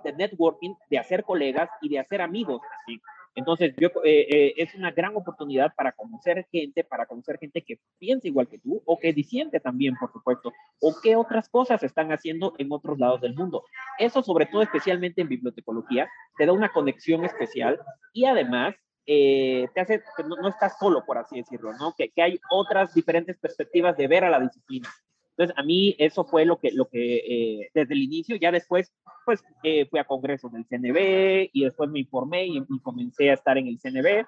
de 0.03 0.13
networking, 0.13 0.75
de 0.89 0.99
hacer 0.99 1.23
colegas 1.23 1.69
y 1.81 1.89
de 1.89 1.99
hacer 1.99 2.21
amigos. 2.21 2.61
¿sí? 2.85 3.01
Entonces, 3.33 3.73
yo, 3.77 3.87
eh, 4.03 4.27
eh, 4.29 4.53
es 4.57 4.75
una 4.75 4.91
gran 4.91 5.15
oportunidad 5.15 5.73
para 5.75 5.93
conocer 5.93 6.45
gente, 6.51 6.83
para 6.83 7.05
conocer 7.05 7.37
gente 7.39 7.61
que 7.61 7.79
piensa 7.97 8.27
igual 8.27 8.47
que 8.47 8.59
tú 8.59 8.81
o 8.85 8.99
que 8.99 9.13
disiente 9.13 9.59
también, 9.59 9.95
por 9.99 10.11
supuesto, 10.11 10.51
o 10.81 10.95
qué 11.01 11.15
otras 11.15 11.47
cosas 11.49 11.81
están 11.81 12.11
haciendo 12.11 12.53
en 12.57 12.71
otros 12.71 12.99
lados 12.99 13.21
del 13.21 13.35
mundo. 13.35 13.63
Eso, 13.97 14.21
sobre 14.21 14.47
todo, 14.47 14.61
especialmente 14.61 15.21
en 15.21 15.29
bibliotecología, 15.29 16.09
te 16.37 16.45
da 16.45 16.51
una 16.51 16.69
conexión 16.69 17.23
especial 17.23 17.79
y 18.13 18.25
además 18.25 18.75
eh, 19.05 19.67
te 19.73 19.81
hace 19.81 20.01
que 20.15 20.23
no, 20.23 20.35
no 20.35 20.49
estás 20.49 20.77
solo, 20.79 21.03
por 21.05 21.17
así 21.17 21.37
decirlo, 21.37 21.73
¿no? 21.73 21.93
Que, 21.97 22.09
que 22.09 22.21
hay 22.21 22.39
otras 22.49 22.93
diferentes 22.93 23.37
perspectivas 23.37 23.97
de 23.97 24.07
ver 24.07 24.23
a 24.23 24.29
la 24.29 24.39
disciplina. 24.39 24.89
Entonces, 25.31 25.57
a 25.57 25.63
mí 25.63 25.95
eso 25.97 26.23
fue 26.23 26.45
lo 26.45 26.57
que, 26.57 26.71
lo 26.71 26.85
que 26.85 27.15
eh, 27.15 27.69
desde 27.73 27.93
el 27.93 28.03
inicio, 28.03 28.35
ya 28.35 28.51
después, 28.51 28.91
pues 29.25 29.43
eh, 29.63 29.85
fui 29.85 29.99
a 29.99 30.03
congresos 30.03 30.51
del 30.51 30.65
CNB 30.65 31.49
y 31.51 31.63
después 31.63 31.89
me 31.89 31.99
informé 31.99 32.45
y, 32.45 32.57
y 32.57 32.79
comencé 32.81 33.31
a 33.31 33.35
estar 33.35 33.57
en 33.57 33.67
el 33.67 33.79
CNB. 33.79 34.25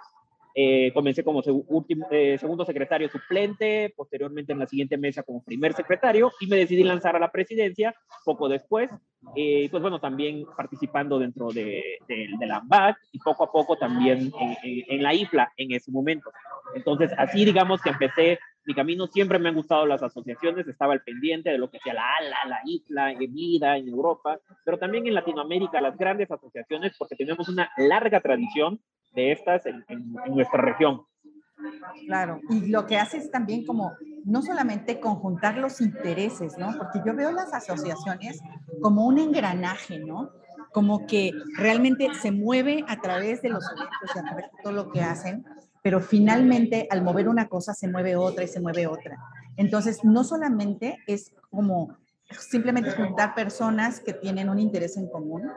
Eh, 0.56 0.92
comencé 0.94 1.24
como 1.24 1.42
seg 1.42 1.54
último, 1.68 2.08
eh, 2.12 2.38
segundo 2.38 2.64
secretario 2.64 3.10
suplente, 3.10 3.92
posteriormente 3.96 4.54
en 4.54 4.60
la 4.60 4.68
siguiente 4.68 4.98
mesa 4.98 5.24
como 5.24 5.44
primer 5.44 5.74
secretario 5.74 6.32
y 6.40 6.48
me 6.48 6.58
decidí 6.58 6.84
lanzar 6.84 7.16
a 7.16 7.20
la 7.20 7.32
presidencia 7.32 7.96
poco 8.24 8.48
después. 8.48 8.90
Eh, 9.36 9.68
pues 9.72 9.82
bueno, 9.82 10.00
también 10.00 10.46
participando 10.56 11.18
dentro 11.18 11.48
de, 11.48 11.82
de, 12.08 12.28
de 12.38 12.46
la 12.46 12.58
AMBAC 12.58 12.98
y 13.14 13.20
poco 13.20 13.46
a 13.46 13.52
poco 13.52 13.78
también 13.78 14.32
en, 14.40 14.58
en, 14.64 14.84
en 14.90 15.04
la 15.04 15.14
IFLA 15.14 15.54
en 15.58 15.72
ese 15.72 15.92
momento. 15.92 16.32
Entonces, 16.76 17.12
así 17.18 17.46
digamos 17.46 17.82
que 17.82 17.90
empecé 17.90 18.40
mi 18.66 18.74
camino 18.74 19.08
siempre 19.08 19.40
me 19.40 19.50
han 19.50 19.56
gustado 19.56 19.86
las 19.86 20.02
asociaciones, 20.04 20.68
estaba 20.68 20.94
al 20.94 21.04
pendiente 21.04 21.50
de 21.50 21.58
lo 21.58 21.70
que 21.70 21.80
sea 21.80 21.94
la 21.94 22.16
ALA, 22.16 22.38
la 22.48 22.62
IFLA, 22.64 23.12
en 23.12 23.34
vida, 23.34 23.78
en 23.78 23.90
Europa, 23.90 24.40
pero 24.64 24.78
también 24.78 25.06
en 25.06 25.14
Latinoamérica, 25.14 25.82
las 25.82 25.98
grandes 25.98 26.32
asociaciones, 26.32 26.96
porque 26.98 27.16
tenemos 27.16 27.50
una 27.50 27.70
larga 27.78 28.22
tradición 28.22 28.80
de 29.14 29.32
estas 29.32 29.66
en, 29.66 29.84
nuestra 30.30 30.62
región. 30.62 31.02
Claro, 32.08 32.42
y 32.50 32.68
lo 32.68 32.86
que 32.86 32.98
hace 32.98 33.18
es 33.18 33.32
también 33.32 33.66
como 33.66 33.94
no 34.26 34.42
solamente 34.42 35.00
conjuntar 35.00 35.58
los 35.58 35.80
intereses, 35.82 36.58
¿no? 36.58 36.76
Porque 36.78 37.02
yo 37.06 37.16
veo 37.16 37.32
las 37.32 37.54
asociaciones 37.54 38.42
como 38.82 39.06
un 39.06 39.18
engranaje, 39.18 40.00
¿no? 40.00 40.32
Como 40.72 41.06
que 41.06 41.32
realmente 41.58 42.08
se 42.16 42.32
mueve 42.32 42.84
a 42.88 43.00
través 43.00 43.42
de 43.42 43.50
los 43.50 43.64
eventos 43.72 44.16
y 44.16 44.20
a 44.20 44.24
través 44.24 44.46
de 44.46 44.58
todo 44.64 44.74
lo 44.74 44.92
que 44.92 45.02
hacen, 45.02 45.46
pero 45.82 46.00
finalmente 46.00 46.88
al 46.90 47.04
mover 47.04 47.30
una 47.30 47.48
cosa 47.48 47.74
se 47.74 47.88
mueve 47.88 48.16
otra 48.16 48.44
y 48.44 48.48
se 48.48 48.60
mueve 48.60 48.88
otra. 48.88 49.18
Entonces, 49.56 50.04
no 50.04 50.24
solamente 50.24 50.98
es 51.08 51.34
como 51.52 51.96
simplemente 52.32 52.92
juntar 52.92 53.36
personas 53.36 54.00
que 54.00 54.14
tienen 54.14 54.50
un 54.50 54.60
interés 54.60 54.98
en 54.98 55.08
común, 55.08 55.52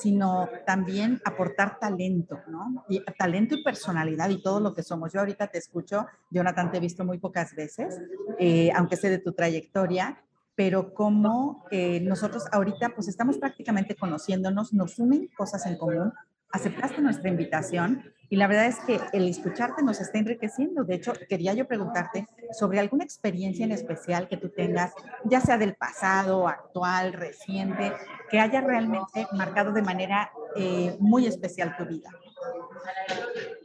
sino 0.00 0.48
también 0.66 1.20
aportar 1.24 1.78
talento, 1.78 2.40
¿no? 2.48 2.84
Y 2.88 3.02
talento 3.18 3.54
y 3.54 3.62
personalidad 3.62 4.28
y 4.30 4.42
todo 4.42 4.60
lo 4.60 4.74
que 4.74 4.82
somos. 4.82 5.12
Yo 5.12 5.20
ahorita 5.20 5.46
te 5.46 5.58
escucho, 5.58 6.06
Jonathan, 6.30 6.70
te 6.70 6.78
he 6.78 6.80
visto 6.80 7.04
muy 7.04 7.18
pocas 7.18 7.54
veces, 7.54 8.00
eh, 8.38 8.70
aunque 8.74 8.96
sé 8.96 9.08
de 9.08 9.18
tu 9.18 9.32
trayectoria, 9.32 10.22
pero 10.56 10.94
como 10.94 11.64
eh, 11.70 12.00
nosotros 12.00 12.44
ahorita 12.52 12.90
pues 12.94 13.08
estamos 13.08 13.38
prácticamente 13.38 13.94
conociéndonos, 13.94 14.72
nos 14.72 14.98
unen 14.98 15.28
cosas 15.36 15.66
en 15.66 15.76
común, 15.76 16.12
aceptaste 16.50 17.00
nuestra 17.00 17.28
invitación 17.28 18.02
y 18.30 18.36
la 18.36 18.46
verdad 18.46 18.66
es 18.66 18.80
que 18.80 19.00
el 19.12 19.28
escucharte 19.28 19.82
nos 19.82 20.00
está 20.00 20.18
enriqueciendo. 20.18 20.84
De 20.84 20.94
hecho, 20.94 21.12
quería 21.28 21.52
yo 21.54 21.66
preguntarte 21.66 22.26
sobre 22.52 22.80
alguna 22.80 23.04
experiencia 23.04 23.64
en 23.64 23.72
especial 23.72 24.28
que 24.28 24.36
tú 24.36 24.48
tengas, 24.48 24.92
ya 25.24 25.40
sea 25.40 25.58
del 25.58 25.74
pasado, 25.74 26.48
actual, 26.48 27.12
reciente, 27.12 27.92
que 28.30 28.38
haya 28.38 28.60
realmente 28.60 29.26
marcado 29.32 29.72
de 29.72 29.82
manera 29.82 30.30
eh, 30.56 30.96
muy 30.98 31.26
especial 31.26 31.76
tu 31.76 31.84
vida. 31.84 32.10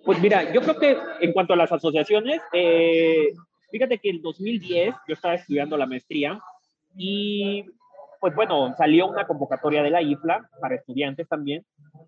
Pues 0.05 0.19
mira, 0.21 0.51
yo 0.53 0.61
creo 0.61 0.79
que 0.79 0.97
en 1.21 1.33
cuanto 1.33 1.53
a 1.53 1.57
las 1.57 1.71
asociaciones, 1.71 2.41
eh, 2.53 3.33
fíjate 3.71 3.99
que 3.99 4.09
en 4.09 4.21
2010 4.21 4.95
yo 5.07 5.13
estaba 5.13 5.35
estudiando 5.35 5.77
la 5.77 5.85
maestría 5.85 6.39
y 6.95 7.65
pues 8.19 8.35
bueno, 8.35 8.73
salió 8.77 9.07
una 9.07 9.25
convocatoria 9.25 9.81
de 9.81 9.91
la 9.91 10.01
IFLA 10.01 10.49
para 10.59 10.75
estudiantes 10.75 11.27
también 11.27 11.65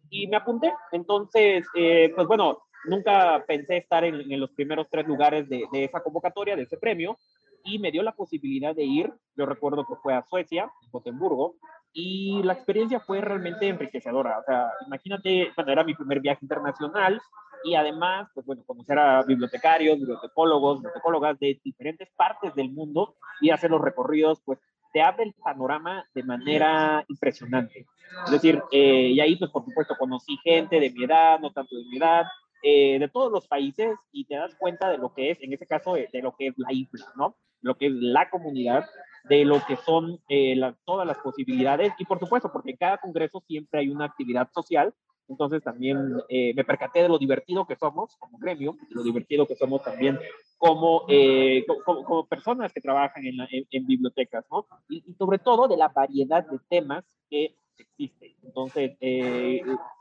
y 0.10 0.28
me 0.28 0.38
apunté. 0.38 0.74
Entonces, 0.92 1.66
eh, 1.76 2.12
pues 2.16 2.28
bueno, 2.28 2.64
nunca 2.86 3.44
pensé 3.48 3.78
estar 3.78 4.04
en, 4.04 4.32
en 4.32 4.40
los 4.40 4.52
primeros 4.52 4.88
tres 4.90 5.08
lugares 5.08 5.48
de, 5.48 5.64
de, 5.72 5.86
esa 5.86 6.02
convocatoria, 6.02 6.56
de 6.56 6.64
ese 6.64 6.78
premio, 6.78 7.18
y 7.64 7.80
me 7.80 7.92
dio 7.92 8.04
la 8.04 8.14
posibilidad 8.14 8.76
de 8.76 8.84
ir. 8.84 9.14
Yo 9.36 9.46
recuerdo 9.46 9.86
que 9.86 9.96
fue 10.02 10.14
a 10.14 10.26
Suecia, 10.30 10.70
Gotemburgo, 10.92 11.56
y 11.94 12.42
la 12.44 12.54
experiencia 12.54 13.00
fue 13.00 13.22
realmente 13.22 13.68
enriquecedora. 13.68 14.40
O 14.40 14.44
sea, 14.44 14.68
imagínate, 14.86 15.52
bueno, 15.56 15.72
era 15.72 15.84
mi 15.84 15.94
primer 15.94 16.20
viaje 16.20 16.40
internacional 16.42 17.20
y 17.64 17.76
además, 17.76 18.30
pues 18.34 18.46
bueno, 18.46 18.64
conocer 18.66 18.98
a 18.98 19.24
bibliotecarios, 19.24 20.00
bibliotecólogos, 20.00 20.80
bibliotecólogas 20.80 21.40
de 21.40 21.60
diferentes 21.64 22.10
partes 22.16 22.56
del 22.56 22.72
mundo 22.72 23.16
y 23.40 23.50
hacer 23.50 23.72
los 23.72 23.82
recorridos, 23.82 24.42
pues 24.44 24.60
te 24.94 25.02
abre 25.02 25.24
el 25.24 25.34
panorama 25.34 26.06
de 26.14 26.24
manera 26.24 27.06
impresionante. 27.08 27.86
Es 28.26 28.32
decir, 28.32 28.62
eh, 28.72 29.10
y 29.14 29.20
ahí, 29.20 29.36
pues 29.38 29.52
por 29.52 29.64
supuesto, 29.64 29.96
conocí 29.98 30.38
gente 30.44 30.80
de 30.80 30.90
mi 30.90 31.06
edad, 31.06 31.40
no 31.40 31.52
tanto 31.52 31.76
de 31.76 31.84
mi 31.86 31.98
edad, 31.98 32.26
eh, 32.64 33.00
de 33.00 33.08
todos 33.08 33.32
los 33.32 33.48
países 33.48 33.96
y 34.12 34.26
te 34.26 34.36
das 34.36 34.54
cuenta 34.56 34.90
de 34.90 34.98
lo 34.98 35.14
que 35.14 35.32
es, 35.32 35.42
en 35.42 35.54
ese 35.54 35.66
caso, 35.66 35.94
de, 35.94 36.10
de 36.12 36.22
lo 36.22 36.36
que 36.36 36.48
es 36.48 36.54
la 36.58 36.74
isla, 36.74 37.06
¿no? 37.16 37.38
Lo 37.62 37.76
que 37.76 37.88
es 37.88 37.94
la 37.94 38.30
comunidad, 38.30 38.86
de 39.26 39.46
lo 39.46 39.64
que 39.66 39.76
son 39.78 40.20
eh, 40.30 40.60
todas 40.86 41.08
las 41.08 41.18
posibilidades 41.20 41.94
y 41.98 42.06
por 42.06 42.20
supuesto, 42.20 42.52
porque 42.52 42.72
en 42.72 42.78
cada 42.78 42.98
congreso 42.98 43.42
siempre 43.48 43.82
hay 43.82 43.90
una 43.90 44.06
actividad 44.06 44.50
social, 44.54 44.94
entonces 45.28 45.64
también 45.64 46.18
eh, 46.30 46.54
me 46.56 46.64
percaté 46.64 47.04
de 47.04 47.10
lo 47.10 47.18
divertido 47.18 47.66
que 47.66 47.76
somos 47.76 48.16
como 48.18 48.38
gremio, 48.38 48.76
lo 48.90 49.04
divertido 49.04 49.48
que 49.48 49.56
somos 49.56 49.82
también 49.84 50.20
como, 50.58 51.06
eh, 51.08 51.66
como, 51.86 52.28
personas 52.28 52.74
que 52.74 52.82
trabajan 52.82 53.24
en, 53.26 53.88
bibliotecas, 53.88 54.46
¿no? 54.52 54.68
Y, 54.90 55.02
sobre 55.14 55.40
todo 55.40 55.68
de 55.68 55.78
la 55.78 55.88
variedad 55.88 56.46
de 56.46 56.60
temas 56.70 57.06
que 57.30 57.56
existen. 57.78 58.36
Entonces, 58.44 58.98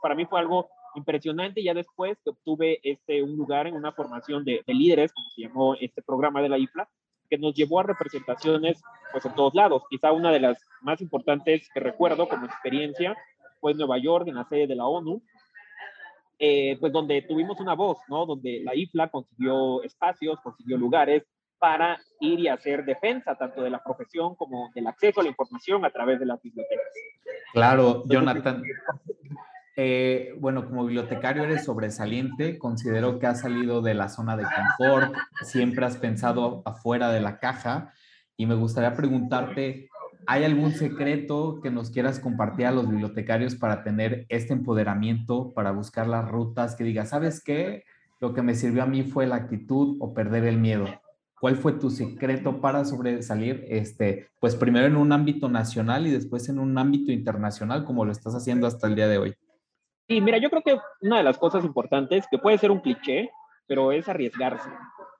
para 0.01 0.13
mí 0.15 0.25
fue 0.25 0.39
algo 0.39 0.69
impresionante 0.95 1.63
ya 1.63 1.73
después 1.73 2.17
que 2.23 2.31
obtuve 2.31 2.79
este, 2.83 3.23
un 3.23 3.37
lugar 3.37 3.67
en 3.67 3.75
una 3.75 3.91
formación 3.93 4.43
de, 4.43 4.61
de 4.67 4.73
líderes, 4.73 5.13
como 5.13 5.29
se 5.29 5.41
llamó 5.41 5.75
este 5.75 6.01
programa 6.01 6.41
de 6.41 6.49
la 6.49 6.57
IFLA, 6.57 6.89
que 7.31 7.37
nos 7.37 7.55
llevó 7.55 7.79
a 7.79 7.83
representaciones 7.83 8.83
pues 9.11 9.25
en 9.25 9.33
todos 9.33 9.55
lados. 9.55 9.83
Quizá 9.89 10.11
una 10.11 10.31
de 10.31 10.41
las 10.41 10.57
más 10.81 11.01
importantes 11.01 11.69
que 11.73 11.79
recuerdo 11.79 12.27
como 12.27 12.45
experiencia 12.45 13.15
fue 13.61 13.71
en 13.71 13.77
Nueva 13.77 13.97
York, 13.97 14.27
en 14.27 14.35
la 14.35 14.43
sede 14.43 14.67
de 14.67 14.75
la 14.75 14.85
ONU, 14.85 15.23
eh, 16.37 16.77
pues 16.81 16.91
donde 16.91 17.21
tuvimos 17.21 17.59
una 17.61 17.73
voz, 17.73 17.99
¿no? 18.09 18.25
Donde 18.25 18.59
la 18.63 18.75
IFLA 18.75 19.07
consiguió 19.07 19.81
espacios, 19.83 20.41
consiguió 20.41 20.77
lugares 20.77 21.23
para 21.57 21.97
ir 22.19 22.39
y 22.39 22.49
hacer 22.49 22.83
defensa 22.83 23.35
tanto 23.35 23.61
de 23.61 23.69
la 23.69 23.81
profesión 23.81 24.35
como 24.35 24.69
del 24.75 24.87
acceso 24.87 25.21
a 25.21 25.23
la 25.23 25.29
información 25.29 25.85
a 25.85 25.91
través 25.91 26.19
de 26.19 26.25
las 26.25 26.41
bibliotecas. 26.41 26.87
Claro, 27.53 28.03
Jonathan. 28.07 28.61
Eh, 29.83 30.35
bueno, 30.37 30.67
como 30.67 30.85
bibliotecario 30.85 31.43
eres 31.43 31.65
sobresaliente, 31.65 32.59
considero 32.59 33.17
que 33.17 33.25
has 33.25 33.39
salido 33.39 33.81
de 33.81 33.95
la 33.95 34.09
zona 34.09 34.37
de 34.37 34.43
confort, 34.43 35.11
siempre 35.41 35.83
has 35.83 35.97
pensado 35.97 36.61
afuera 36.65 37.09
de 37.09 37.19
la 37.19 37.39
caja 37.39 37.91
y 38.37 38.45
me 38.45 38.53
gustaría 38.53 38.93
preguntarte, 38.93 39.89
¿hay 40.27 40.43
algún 40.43 40.73
secreto 40.73 41.61
que 41.63 41.71
nos 41.71 41.89
quieras 41.89 42.19
compartir 42.19 42.67
a 42.67 42.71
los 42.71 42.87
bibliotecarios 42.87 43.55
para 43.55 43.83
tener 43.83 44.27
este 44.29 44.53
empoderamiento, 44.53 45.51
para 45.55 45.71
buscar 45.71 46.05
las 46.05 46.29
rutas 46.29 46.75
que 46.75 46.83
diga, 46.83 47.07
¿sabes 47.07 47.43
qué? 47.43 47.83
Lo 48.19 48.35
que 48.35 48.43
me 48.43 48.53
sirvió 48.53 48.83
a 48.83 48.85
mí 48.85 49.01
fue 49.01 49.25
la 49.25 49.37
actitud 49.37 49.97
o 49.99 50.13
perder 50.13 50.43
el 50.43 50.59
miedo. 50.59 50.85
¿Cuál 51.39 51.55
fue 51.55 51.73
tu 51.73 51.89
secreto 51.89 52.61
para 52.61 52.85
sobresalir, 52.85 53.65
este, 53.67 54.27
pues 54.39 54.55
primero 54.55 54.85
en 54.85 54.95
un 54.95 55.11
ámbito 55.11 55.49
nacional 55.49 56.05
y 56.05 56.11
después 56.11 56.49
en 56.49 56.59
un 56.59 56.77
ámbito 56.77 57.11
internacional, 57.11 57.83
como 57.83 58.05
lo 58.05 58.11
estás 58.11 58.35
haciendo 58.35 58.67
hasta 58.67 58.85
el 58.85 58.93
día 58.93 59.07
de 59.07 59.17
hoy? 59.17 59.35
Sí, 60.11 60.19
mira, 60.19 60.39
yo 60.39 60.49
creo 60.49 60.61
que 60.61 60.77
una 60.99 61.19
de 61.19 61.23
las 61.23 61.37
cosas 61.37 61.63
importantes, 61.63 62.25
que 62.29 62.37
puede 62.37 62.57
ser 62.57 62.69
un 62.69 62.81
cliché, 62.81 63.31
pero 63.65 63.93
es 63.93 64.09
arriesgarse. 64.09 64.69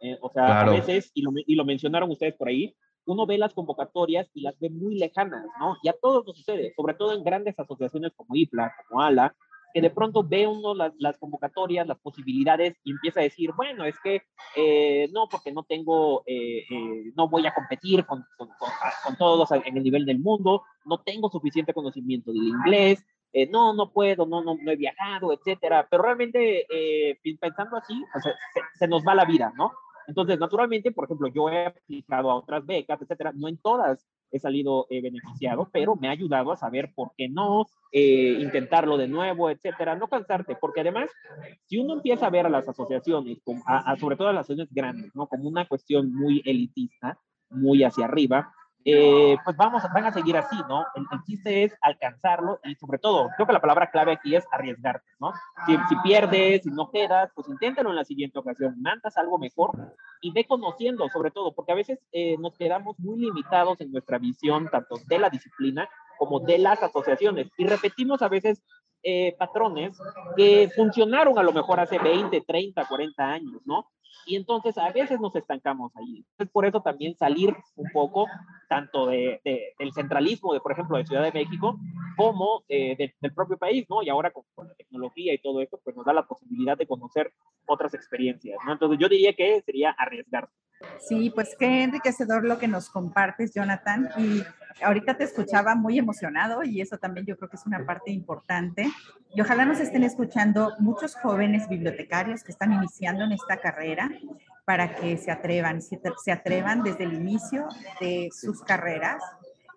Eh, 0.02 0.18
o 0.22 0.30
sea, 0.30 0.48
claro. 0.48 0.72
a 0.72 0.74
veces, 0.74 1.12
y 1.14 1.22
lo, 1.22 1.32
y 1.34 1.56
lo, 1.56 1.64
mencionaron 1.64 2.12
ustedes 2.12 2.36
por 2.36 2.50
ahí, 2.50 2.76
uno 3.06 3.26
ve 3.26 3.38
las 3.38 3.54
convocatorias 3.54 4.30
y 4.34 4.42
las 4.42 4.60
ve 4.60 4.70
muy 4.70 4.98
lejanas, 4.98 5.46
¿no? 5.62 5.78
Y 5.82 5.88
a 5.88 5.94
todos 5.94 6.26
nos 6.28 6.36
sucede, 6.36 6.74
sobre 6.76 6.96
todo 6.96 7.14
en 7.14 7.24
grandes 7.24 7.58
asociaciones 7.58 8.12
como 8.18 8.36
IPLA, 8.36 8.74
como 8.90 9.02
ALA, 9.02 9.34
que 9.74 9.80
de 9.80 9.92
pronto 9.92 10.26
ve 10.28 10.46
uno 10.46 10.76
las, 10.76 10.92
las 10.98 11.18
convocatorias, 11.18 11.88
las 11.88 12.00
posibilidades 12.00 12.76
y 12.84 12.92
empieza 12.92 13.22
a 13.22 13.24
decir, 13.24 13.52
bueno, 13.56 13.86
es 13.86 13.96
que 14.04 14.24
eh, 14.58 15.10
no, 15.14 15.30
porque 15.30 15.54
no 15.54 15.64
tengo, 15.64 16.24
eh, 16.26 16.66
eh, 16.70 17.14
no 17.16 17.30
voy 17.30 17.48
a 17.48 17.54
competir 17.54 18.06
con, 18.06 18.26
con, 18.38 18.50
con, 18.60 18.70
con 19.06 19.16
todos 19.16 19.50
en 19.52 19.78
el 19.78 19.84
nivel 19.84 20.06
del 20.06 20.20
mundo, 20.20 20.64
no 20.84 21.00
tengo 21.00 21.30
suficiente 21.30 21.74
conocimiento 21.74 22.34
del 22.34 22.44
inglés, 22.44 23.06
eh, 23.34 23.48
no, 23.48 23.74
no 23.74 23.92
puedo, 23.92 24.26
no, 24.26 24.44
no, 24.44 24.58
no 24.62 24.72
he 24.72 24.76
viajado, 24.76 25.34
etcétera. 25.34 25.88
Pero 25.90 26.04
realmente, 26.04 26.66
eh, 26.70 27.20
pensando 27.40 27.78
así, 27.78 28.04
se, 28.22 28.32
se, 28.74 28.88
nos 28.88 29.04
va 29.04 29.16
la 29.16 29.26
vida, 29.26 29.54
¿no? 29.56 29.72
Entonces, 30.08 30.40
naturalmente, 30.40 30.92
por 30.92 31.06
ejemplo, 31.06 31.28
yo 31.30 31.50
he 31.50 31.66
aplicado 31.66 32.32
a 32.32 32.36
otras 32.36 32.66
becas, 32.66 33.02
etcétera. 33.02 33.32
No 33.34 33.48
en 33.48 33.58
todas 33.58 34.06
he 34.32 34.40
salido 34.40 34.88
eh, 34.90 35.02
beneficiado, 35.02 35.70
pero 35.72 35.96
me 35.96 36.08
ha 36.08 36.12
ayudado 36.12 36.52
a 36.52 36.58
saber 36.58 36.92
por 36.96 37.12
qué 37.18 37.30
no, 37.30 37.66
eh, 37.92 38.38
intentarlo 38.40 38.98
de 38.98 39.08
nuevo, 39.08 39.50
etcétera. 39.50 39.96
No 39.96 40.08
cansarte, 40.08 40.56
porque 40.60 40.82
además, 40.82 41.10
si 41.66 41.78
uno 41.78 41.94
empieza 41.94 42.28
a 42.28 42.30
ver 42.30 42.46
a 42.46 42.50
las 42.50 42.68
asociaciones, 42.68 43.40
a, 43.66 43.92
a, 43.92 43.98
sobre 43.98 44.16
todo 44.16 44.30
a 44.30 44.34
las 44.34 44.46
asociaciones 44.46 44.74
grandes, 44.74 45.12
¿no? 45.16 45.28
Como 45.28 45.50
una 45.50 45.68
cuestión 45.68 46.14
muy 46.14 46.42
elitista, 46.46 47.20
muy 47.50 47.84
hacia 47.84 48.06
arriba, 48.06 48.54
eh, 48.84 49.38
pues 49.44 49.56
vamos, 49.58 49.84
van 49.94 50.06
a 50.06 50.12
seguir 50.12 50.36
así, 50.38 50.56
¿no? 50.68 50.86
El, 50.96 51.06
el, 51.12 51.24
chiste 51.24 51.64
es 51.64 51.78
alcanzarlo 51.82 52.60
y 52.64 52.76
sobre 52.76 52.98
todo, 52.98 53.30
creo 53.36 53.46
que 53.46 53.54
la 53.54 53.62
palabra 53.62 53.92
clave 53.92 54.14
aquí 54.14 54.36
es 54.36 54.46
arriesgarte, 54.52 55.08
¿no? 55.20 55.34
Si, 55.66 55.78
si 55.90 55.96
pierdes, 56.04 56.64
si 56.64 56.70
no 56.70 56.90
quedas, 56.90 57.32
pues 57.36 57.48
inténtalo 57.50 57.90
en 57.92 57.96
la 57.96 58.06
siguiente 58.06 58.40
ocasión, 58.40 58.76
mandas 58.82 59.18
algo 59.18 59.38
mejor 59.38 59.72
y 60.22 60.32
ve 60.32 60.46
conociendo, 60.46 61.08
sobre 61.10 61.32
todo, 61.32 61.54
porque 61.54 61.72
a 61.72 61.76
veces 61.76 62.00
eh, 62.12 62.38
nos 62.40 62.58
quedamos 62.58 62.98
muy 63.00 63.20
limitados 63.20 63.80
en 63.82 63.92
nuestra 63.92 64.18
visión, 64.18 64.70
tanto 64.70 64.96
de 65.06 65.20
la 65.20 65.30
disciplina 65.30 65.88
como 66.18 66.40
de 66.40 66.58
las 66.60 66.82
asociaciones, 66.84 67.48
y 67.58 67.66
repetimos 67.66 68.22
a 68.22 68.30
veces 68.30 68.64
eh, 69.04 69.36
patrones 69.40 69.98
que 70.38 70.70
funcionaron 70.76 71.38
a 71.40 71.44
lo 71.44 71.52
mejor 71.52 71.80
hace 71.80 71.98
20, 71.98 72.42
30, 72.42 72.86
40 72.88 73.24
años, 73.24 73.62
¿no? 73.66 73.90
Y 74.26 74.36
entonces 74.36 74.78
a 74.78 74.92
veces 74.92 75.20
nos 75.20 75.36
estancamos 75.36 75.92
ahí. 75.96 76.26
Entonces, 76.32 76.52
por 76.52 76.66
eso 76.66 76.82
también 76.82 77.16
salir 77.18 77.56
un 77.76 77.90
poco 77.92 78.28
tanto 78.70 79.08
de, 79.08 79.42
de, 79.44 79.74
del 79.80 79.94
centralismo, 79.94 80.54
de 80.54 80.60
por 80.60 80.72
ejemplo, 80.72 80.98
de 80.98 81.06
Ciudad 81.06 81.24
de 81.24 81.32
México, 81.32 81.80
como 82.16 82.64
eh, 82.70 82.96
de, 82.98 83.16
del 83.20 83.34
propio 83.34 83.58
país, 83.58 83.86
¿no? 83.90 84.04
Y 84.04 84.10
ahora 84.10 84.32
con, 84.32 84.44
con, 84.54 84.68
la 84.68 84.76
tecnología 84.76 85.34
y 85.34 85.40
todo 85.40 85.62
esto, 85.62 85.80
pues 85.84 85.96
nos 85.96 86.06
da 86.06 86.14
la 86.14 86.28
posibilidad 86.28 86.78
de 86.78 86.88
conocer 86.88 87.34
otras 87.66 87.94
experiencias, 87.94 88.58
¿no? 88.66 88.74
Entonces 88.74 89.00
yo 89.00 89.10
diría 89.10 89.34
que 89.34 89.62
sería 89.62 89.92
arriesgarse. 89.92 90.54
Sí, 91.00 91.32
pues 91.34 91.56
qué 91.58 91.84
enriquecedor 91.84 92.44
lo 92.44 92.58
que 92.58 92.68
nos 92.68 92.90
compartes, 92.90 93.54
Jonathan. 93.54 94.10
Y 94.18 94.44
ahorita 94.84 95.18
te 95.18 95.24
escuchaba 95.24 95.76
muy 95.76 95.98
emocionado 95.98 96.64
y 96.64 96.82
eso 96.82 96.98
también 96.98 97.26
yo 97.26 97.38
creo 97.38 97.50
que 97.50 97.58
es 97.58 97.66
una 97.66 97.86
parte 97.86 98.12
importante. 98.12 98.90
Y 99.36 99.42
ojalá 99.42 99.66
nos 99.66 99.80
estén 99.80 100.04
escuchando 100.04 100.74
muchos 100.80 101.16
jóvenes 101.16 101.68
bibliotecarios 101.70 102.44
que 102.44 102.52
están 102.52 102.74
iniciando 102.74 103.24
en 103.24 103.32
esta 103.32 103.58
carrera 103.58 104.01
para 104.66 104.96
que 104.96 105.18
se 105.18 105.32
atrevan, 105.32 105.82
se, 105.82 106.00
se 106.24 106.32
atrevan 106.32 106.84
desde 106.84 107.04
el 107.04 107.14
inicio 107.14 107.68
de 108.00 108.30
sus 108.32 108.62
carreras 108.62 109.22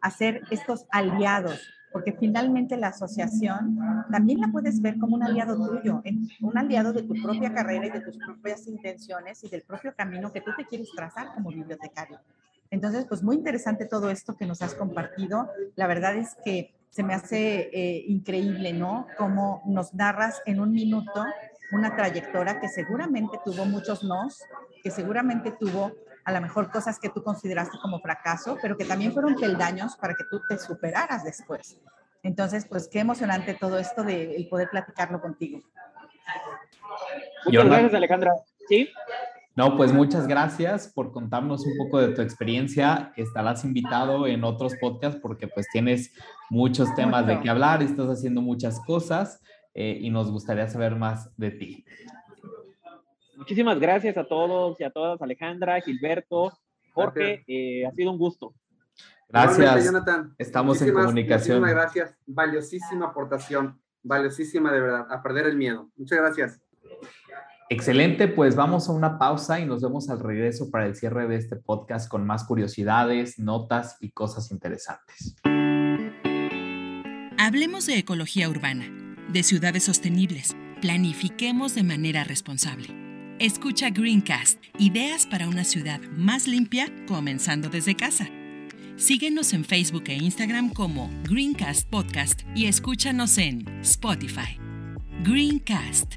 a 0.01 0.11
ser 0.11 0.43
estos 0.51 0.87
aliados 0.91 1.61
porque 1.95 2.13
finalmente 2.13 2.77
la 2.77 2.89
asociación 2.89 3.79
también 4.11 4.41
la 4.41 4.49
puedes 4.49 4.83
ver 4.83 4.99
como 4.99 5.15
un 5.15 5.23
aliado 5.23 5.55
tuyo, 5.55 6.03
un 6.41 6.59
aliado 6.59 6.93
de 6.93 7.05
tu 7.05 7.15
propia 7.23 7.55
carrera 7.55 7.87
y 7.87 7.91
de 7.91 8.01
tus 8.01 8.19
propias 8.19 8.67
intenciones 8.67 9.45
y 9.45 9.49
del 9.49 9.63
propio 9.63 9.95
camino 9.95 10.33
que 10.33 10.41
tú 10.41 10.51
te 10.57 10.65
quieres 10.65 10.91
trazar 10.97 11.33
como 11.35 11.51
bibliotecario. 11.51 12.19
Entonces, 12.73 13.05
pues 13.05 13.23
muy 13.23 13.37
interesante 13.37 13.87
todo 13.87 14.11
esto 14.11 14.37
que 14.37 14.45
nos 14.45 14.61
has 14.61 14.75
compartido. 14.75 15.49
La 15.77 15.87
verdad 15.87 16.17
es 16.17 16.37
que 16.45 16.75
se 16.91 17.05
me 17.05 17.15
hace 17.15 17.71
eh, 17.73 18.05
increíble, 18.09 18.73
¿no? 18.73 19.07
Cómo 19.17 19.63
nos 19.65 19.95
narras 19.95 20.43
en 20.47 20.59
un 20.59 20.73
minuto 20.73 21.25
una 21.73 21.95
trayectoria 21.97 22.61
que 22.61 22.69
seguramente 22.69 23.39
tuvo 23.45 23.65
muchos 23.65 24.05
nos, 24.05 24.43
que 24.83 24.91
seguramente 24.91 25.53
tuvo 25.59 25.93
a 26.25 26.33
lo 26.33 26.41
mejor 26.41 26.71
cosas 26.71 26.99
que 26.99 27.11
tú 27.11 27.23
consideraste 27.23 27.79
como 27.83 28.01
fracaso, 28.01 28.57
pero 28.63 28.77
que 28.77 28.85
también 28.85 29.13
fueron 29.13 29.35
peldaños 29.35 29.97
para 29.97 30.15
que 30.15 30.25
tú 30.31 30.41
te 30.49 30.59
superaras 30.59 31.25
después. 31.25 31.79
Entonces, 32.23 32.67
pues 32.67 32.89
qué 32.89 33.01
emocionante 33.01 33.55
todo 33.55 33.79
esto 33.79 34.03
de 34.03 34.35
el 34.37 34.49
poder 34.49 34.71
platicarlo 34.71 35.21
contigo. 35.21 35.61
Muchas 37.45 37.65
gracias, 37.67 37.95
Alejandra. 37.95 38.33
¿Sí? 38.69 38.89
No, 39.57 39.77
pues 39.77 39.93
muchas 39.93 40.27
gracias 40.27 40.89
por 40.89 41.13
contarnos 41.13 41.65
un 41.65 41.77
poco 41.77 42.01
de 42.01 42.09
tu 42.09 42.23
experiencia. 42.23 43.13
Estarás 43.17 43.65
invitado 43.65 44.27
en 44.27 44.43
otros 44.43 44.75
podcasts 44.81 45.21
porque 45.21 45.47
pues 45.47 45.69
tienes 45.71 46.13
muchos 46.51 46.93
temas 46.95 47.27
de 47.27 47.41
qué 47.41 47.51
hablar, 47.51 47.83
estás 47.83 48.09
haciendo 48.09 48.41
muchas 48.41 48.81
cosas 48.81 49.41
eh, 49.75 49.99
y 50.01 50.11
nos 50.11 50.31
gustaría 50.31 50.69
saber 50.69 50.97
más 50.97 51.37
de 51.37 51.51
ti. 51.51 51.85
Muchísimas 53.37 53.79
gracias 53.81 54.17
a 54.17 54.25
todos 54.25 54.81
y 54.81 54.85
a 54.85 54.91
todas, 54.91 55.21
Alejandra, 55.21 55.81
Gilberto, 55.81 56.53
Jorge, 56.93 57.45
eh, 57.47 57.85
ha 57.87 57.91
sido 57.93 58.13
un 58.13 58.19
gusto. 58.19 58.55
Gracias, 59.29 59.85
Jonathan. 59.85 60.35
Estamos 60.39 60.81
en 60.81 60.95
comunicación. 60.95 61.61
Muchísimas 61.61 61.83
gracias, 61.83 62.17
valiosísima 62.27 63.07
aportación, 63.07 63.81
valiosísima 64.03 64.73
de 64.73 64.81
verdad, 64.81 65.07
a 65.11 65.23
perder 65.23 65.47
el 65.47 65.57
miedo. 65.57 65.91
Muchas 65.97 66.19
gracias. 66.19 66.61
Excelente, 67.71 68.29
pues 68.29 68.55
vamos 68.55 68.89
a 68.89 68.93
una 68.93 69.19
pausa 69.19 69.59
y 69.59 69.67
nos 69.67 69.83
vemos 69.83 70.11
al 70.11 70.21
regreso 70.21 70.71
para 70.71 70.87
el 70.87 70.95
cierre 70.95 71.27
de 71.27 71.37
este 71.37 71.57
podcast 71.57 72.09
con 72.09 72.25
más 72.25 72.45
curiosidades, 72.45 73.39
notas 73.39 73.97
y 74.01 74.11
cosas 74.11 74.51
interesantes. 74.53 75.35
Hablemos 77.39 77.87
de 77.87 77.99
ecología 77.99 78.49
urbana, 78.49 78.87
de 79.35 79.43
ciudades 79.43 79.83
sostenibles. 79.83 80.57
Planifiquemos 80.81 81.75
de 81.75 81.83
manera 81.83 82.23
responsable. 82.23 82.87
Escucha 83.41 83.91
Greencast, 83.91 84.63
ideas 84.79 85.27
para 85.27 85.49
una 85.49 85.65
ciudad 85.65 86.01
más 86.17 86.47
limpia, 86.47 86.87
comenzando 87.09 87.69
desde 87.69 87.97
casa. 87.97 88.29
Síguenos 88.95 89.53
en 89.53 89.65
Facebook 89.65 90.05
e 90.07 90.15
Instagram 90.15 90.73
como 90.73 91.11
Greencast 91.29 91.91
Podcast 91.91 92.43
y 92.55 92.67
escúchanos 92.67 93.37
en 93.39 93.67
Spotify. 93.81 94.57
Greencast. 95.25 96.15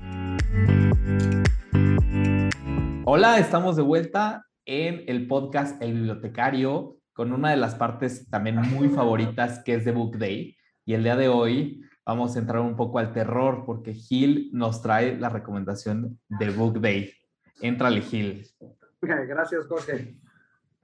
Hola, 3.03 3.39
estamos 3.39 3.77
de 3.77 3.81
vuelta 3.81 4.45
en 4.63 5.03
el 5.07 5.25
podcast 5.25 5.81
El 5.81 5.93
Bibliotecario 5.93 6.99
con 7.13 7.33
una 7.33 7.49
de 7.49 7.57
las 7.57 7.73
partes 7.73 8.29
también 8.29 8.57
muy 8.57 8.89
favoritas 8.89 9.63
que 9.65 9.73
es 9.73 9.85
de 9.85 9.91
Book 9.91 10.19
Day. 10.19 10.55
Y 10.85 10.93
el 10.93 11.01
día 11.01 11.15
de 11.15 11.29
hoy 11.29 11.81
vamos 12.07 12.35
a 12.35 12.39
entrar 12.39 12.61
un 12.61 12.77
poco 12.77 12.99
al 12.99 13.11
terror 13.11 13.63
porque 13.65 13.93
Gil 13.93 14.49
nos 14.53 14.81
trae 14.81 15.19
la 15.19 15.27
recomendación 15.27 16.17
de 16.29 16.49
Book 16.51 16.79
Day. 16.79 17.13
Éntrale, 17.61 18.01
Gil. 18.01 18.47
Gracias, 19.01 19.67
Jorge. 19.67 20.17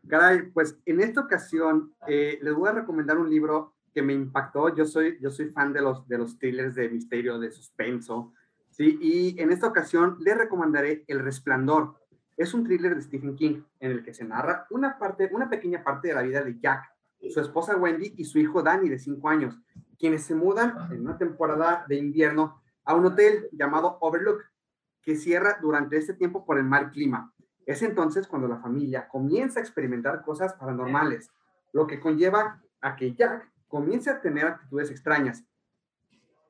Caray, 0.05 0.51
pues 0.51 0.77
en 0.85 0.99
esta 0.99 1.21
ocasión 1.21 1.93
eh, 2.07 2.39
les 2.41 2.53
voy 2.53 2.67
a 2.67 2.73
recomendar 2.73 3.17
un 3.17 3.29
libro 3.29 3.73
que 3.93 4.01
me 4.01 4.11
impactó. 4.11 4.75
Yo 4.75 4.85
soy, 4.85 5.17
yo 5.21 5.31
soy 5.31 5.49
fan 5.49 5.71
de 5.71 5.81
los, 5.81 6.05
de 6.09 6.17
los 6.17 6.37
thrillers 6.37 6.75
de 6.75 6.89
misterio, 6.89 7.39
de 7.39 7.51
suspenso, 7.51 8.33
¿sí? 8.69 8.99
Y 9.01 9.41
en 9.41 9.51
esta 9.51 9.67
ocasión 9.67 10.17
les 10.19 10.37
recomendaré 10.37 11.05
El 11.07 11.19
Resplandor. 11.19 12.01
Es 12.35 12.53
un 12.53 12.65
thriller 12.65 12.95
de 12.95 13.01
Stephen 13.01 13.35
King 13.35 13.61
en 13.79 13.91
el 13.91 14.03
que 14.03 14.13
se 14.13 14.25
narra 14.25 14.67
una 14.71 14.99
parte, 14.99 15.29
una 15.31 15.49
pequeña 15.49 15.83
parte 15.85 16.09
de 16.09 16.15
la 16.15 16.21
vida 16.23 16.43
de 16.43 16.59
Jack, 16.59 16.83
su 17.29 17.39
esposa 17.39 17.77
Wendy 17.77 18.13
y 18.17 18.25
su 18.25 18.39
hijo 18.39 18.61
Danny 18.61 18.89
de 18.89 18.99
5 18.99 19.29
años, 19.29 19.57
quienes 20.03 20.25
se 20.25 20.35
mudan 20.35 20.91
en 20.91 20.99
una 20.99 21.17
temporada 21.17 21.85
de 21.87 21.95
invierno 21.95 22.61
a 22.83 22.93
un 22.93 23.05
hotel 23.05 23.47
llamado 23.53 23.97
Overlook, 24.01 24.43
que 25.01 25.15
cierra 25.15 25.59
durante 25.61 25.95
este 25.95 26.13
tiempo 26.13 26.43
por 26.43 26.57
el 26.57 26.65
mal 26.65 26.91
clima. 26.91 27.33
Es 27.65 27.81
entonces 27.83 28.27
cuando 28.27 28.49
la 28.49 28.57
familia 28.57 29.07
comienza 29.07 29.61
a 29.61 29.63
experimentar 29.63 30.21
cosas 30.21 30.55
paranormales, 30.55 31.31
lo 31.71 31.87
que 31.87 32.01
conlleva 32.01 32.61
a 32.81 32.97
que 32.97 33.13
Jack 33.13 33.49
comience 33.69 34.09
a 34.09 34.19
tener 34.19 34.45
actitudes 34.45 34.91
extrañas 34.91 35.45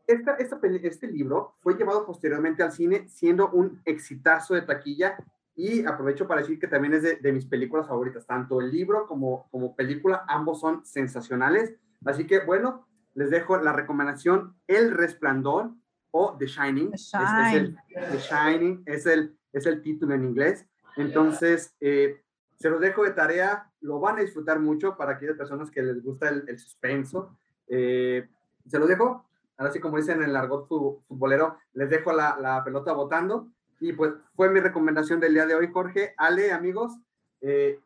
esta, 0.07 0.35
este 0.35 1.07
libro 1.07 1.55
fue 1.61 1.75
llevado 1.75 2.07
posteriormente 2.07 2.63
al 2.63 2.71
cine 2.71 3.07
siendo 3.07 3.51
un 3.51 3.81
exitazo 3.85 4.55
de 4.55 4.63
taquilla 4.63 5.15
y 5.55 5.85
aprovecho 5.85 6.27
para 6.27 6.41
decir 6.41 6.59
que 6.59 6.67
también 6.67 6.95
es 6.95 7.21
de, 7.21 7.31
mis 7.31 7.45
películas 7.45 7.87
favoritas, 7.87 8.25
tanto 8.25 8.59
el 8.59 8.71
libro 8.71 9.05
como, 9.05 9.47
como 9.51 9.75
película, 9.75 10.25
ambos 10.27 10.59
son 10.59 10.83
sensacionales. 10.83 11.75
Así 12.03 12.25
que 12.25 12.39
bueno, 12.39 12.87
les 13.15 13.29
dejo 13.29 13.57
la 13.57 13.73
recomendación 13.73 14.55
El 14.67 14.91
Resplandor 14.91 15.71
o 16.11 16.37
The 16.37 16.47
Shining. 16.47 16.91
The, 16.91 16.95
Es, 16.95 17.53
el, 17.53 17.77
The 18.11 18.17
Shining 18.17 18.83
es 18.85 19.05
el, 19.05 19.37
es 19.51 19.65
el 19.65 19.81
título 19.81 20.13
en 20.13 20.23
inglés. 20.23 20.65
Entonces, 20.95 21.75
eh, 21.79 22.21
se 22.59 22.69
los 22.69 22.79
dejo 22.79 23.03
de 23.03 23.11
tarea, 23.11 23.71
lo 23.81 23.99
van 23.99 24.17
a 24.17 24.21
disfrutar 24.21 24.59
mucho 24.59 24.95
para 24.95 25.13
aquellas 25.13 25.35
personas 25.35 25.71
que 25.71 25.81
les 25.81 26.03
gusta 26.03 26.29
el, 26.29 26.59
suspenso. 26.59 27.35
Eh, 27.67 28.29
se 28.67 28.79
los 28.79 28.87
dejo, 28.87 29.25
ahora 29.57 29.73
sí 29.73 29.79
como 29.79 29.97
dicen 29.97 30.21
en 30.21 30.29
el 30.29 30.35
argot 30.35 30.67
futbolero, 30.67 31.57
les 31.73 31.89
dejo 31.89 32.13
la, 32.13 32.37
la, 32.39 32.63
pelota 32.63 32.93
votando. 32.93 33.49
Y 33.79 33.93
pues 33.93 34.13
fue 34.35 34.49
mi 34.49 34.59
recomendación 34.59 35.19
del 35.19 35.33
día 35.33 35.45
de 35.45 35.55
hoy, 35.55 35.69
Jorge. 35.73 36.13
Ale, 36.17 36.51
amigos, 36.51 36.97
eh, 37.41 37.79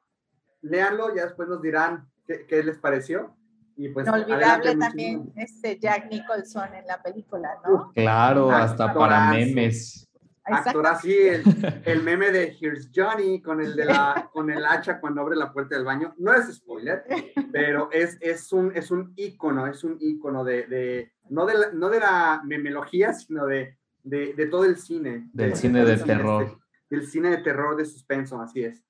léanlo, 0.62 1.16
ya 1.16 1.26
después 1.26 1.48
nos 1.48 1.62
dirán 1.62 2.10
qué, 2.26 2.46
qué 2.46 2.62
les 2.62 2.78
pareció. 2.78 3.37
Y 3.78 3.90
pues, 3.90 4.08
olvidable 4.10 4.76
también 4.76 5.32
este 5.36 5.78
Jack 5.78 6.10
Nicholson 6.10 6.74
en 6.74 6.88
la 6.88 7.02
película, 7.02 7.50
¿no? 7.64 7.92
Claro, 7.94 8.50
hasta 8.52 8.92
para 8.94 9.32
memes. 9.32 10.08
Actor 10.44 10.88
así, 10.88 11.14
el, 11.14 11.44
el, 11.86 12.04
meme 12.04 12.32
de 12.32 12.56
Here's 12.60 12.90
Johnny 12.96 13.42
con 13.42 13.62
el, 13.62 13.76
de 13.76 13.86
la, 13.86 14.30
con 14.32 14.50
el 14.50 14.66
hacha 14.66 15.00
cuando 15.00 15.22
abre 15.22 15.36
la 15.36 15.52
puerta 15.52 15.76
del 15.76 15.84
baño. 15.84 16.14
No 16.18 16.34
es 16.34 16.56
spoiler, 16.56 17.04
pero 17.52 17.90
es, 17.92 18.18
es, 18.22 18.52
un, 18.54 18.72
es 18.74 18.90
un 18.90 19.14
ícono, 19.16 19.68
es 19.68 19.84
un 19.84 19.98
ícono 20.00 20.44
de, 20.44 20.66
de 20.68 21.12
no, 21.30 21.46
de 21.46 21.54
la, 21.54 21.72
no 21.74 21.90
de 21.90 22.00
la 22.00 22.42
memelogía, 22.46 23.14
sino 23.14 23.46
de, 23.46 23.78
de, 24.04 24.34
de 24.34 24.46
todo 24.48 24.64
el 24.64 24.78
cine. 24.78 25.30
Del 25.34 25.56
cine 25.56 25.84
de 25.84 25.98
terror. 25.98 26.44
Este, 26.44 26.58
del 26.90 27.08
cine 27.08 27.30
de 27.30 27.38
terror, 27.38 27.76
de 27.76 27.86
suspenso, 27.86 28.42
así 28.42 28.64
es. 28.64 28.82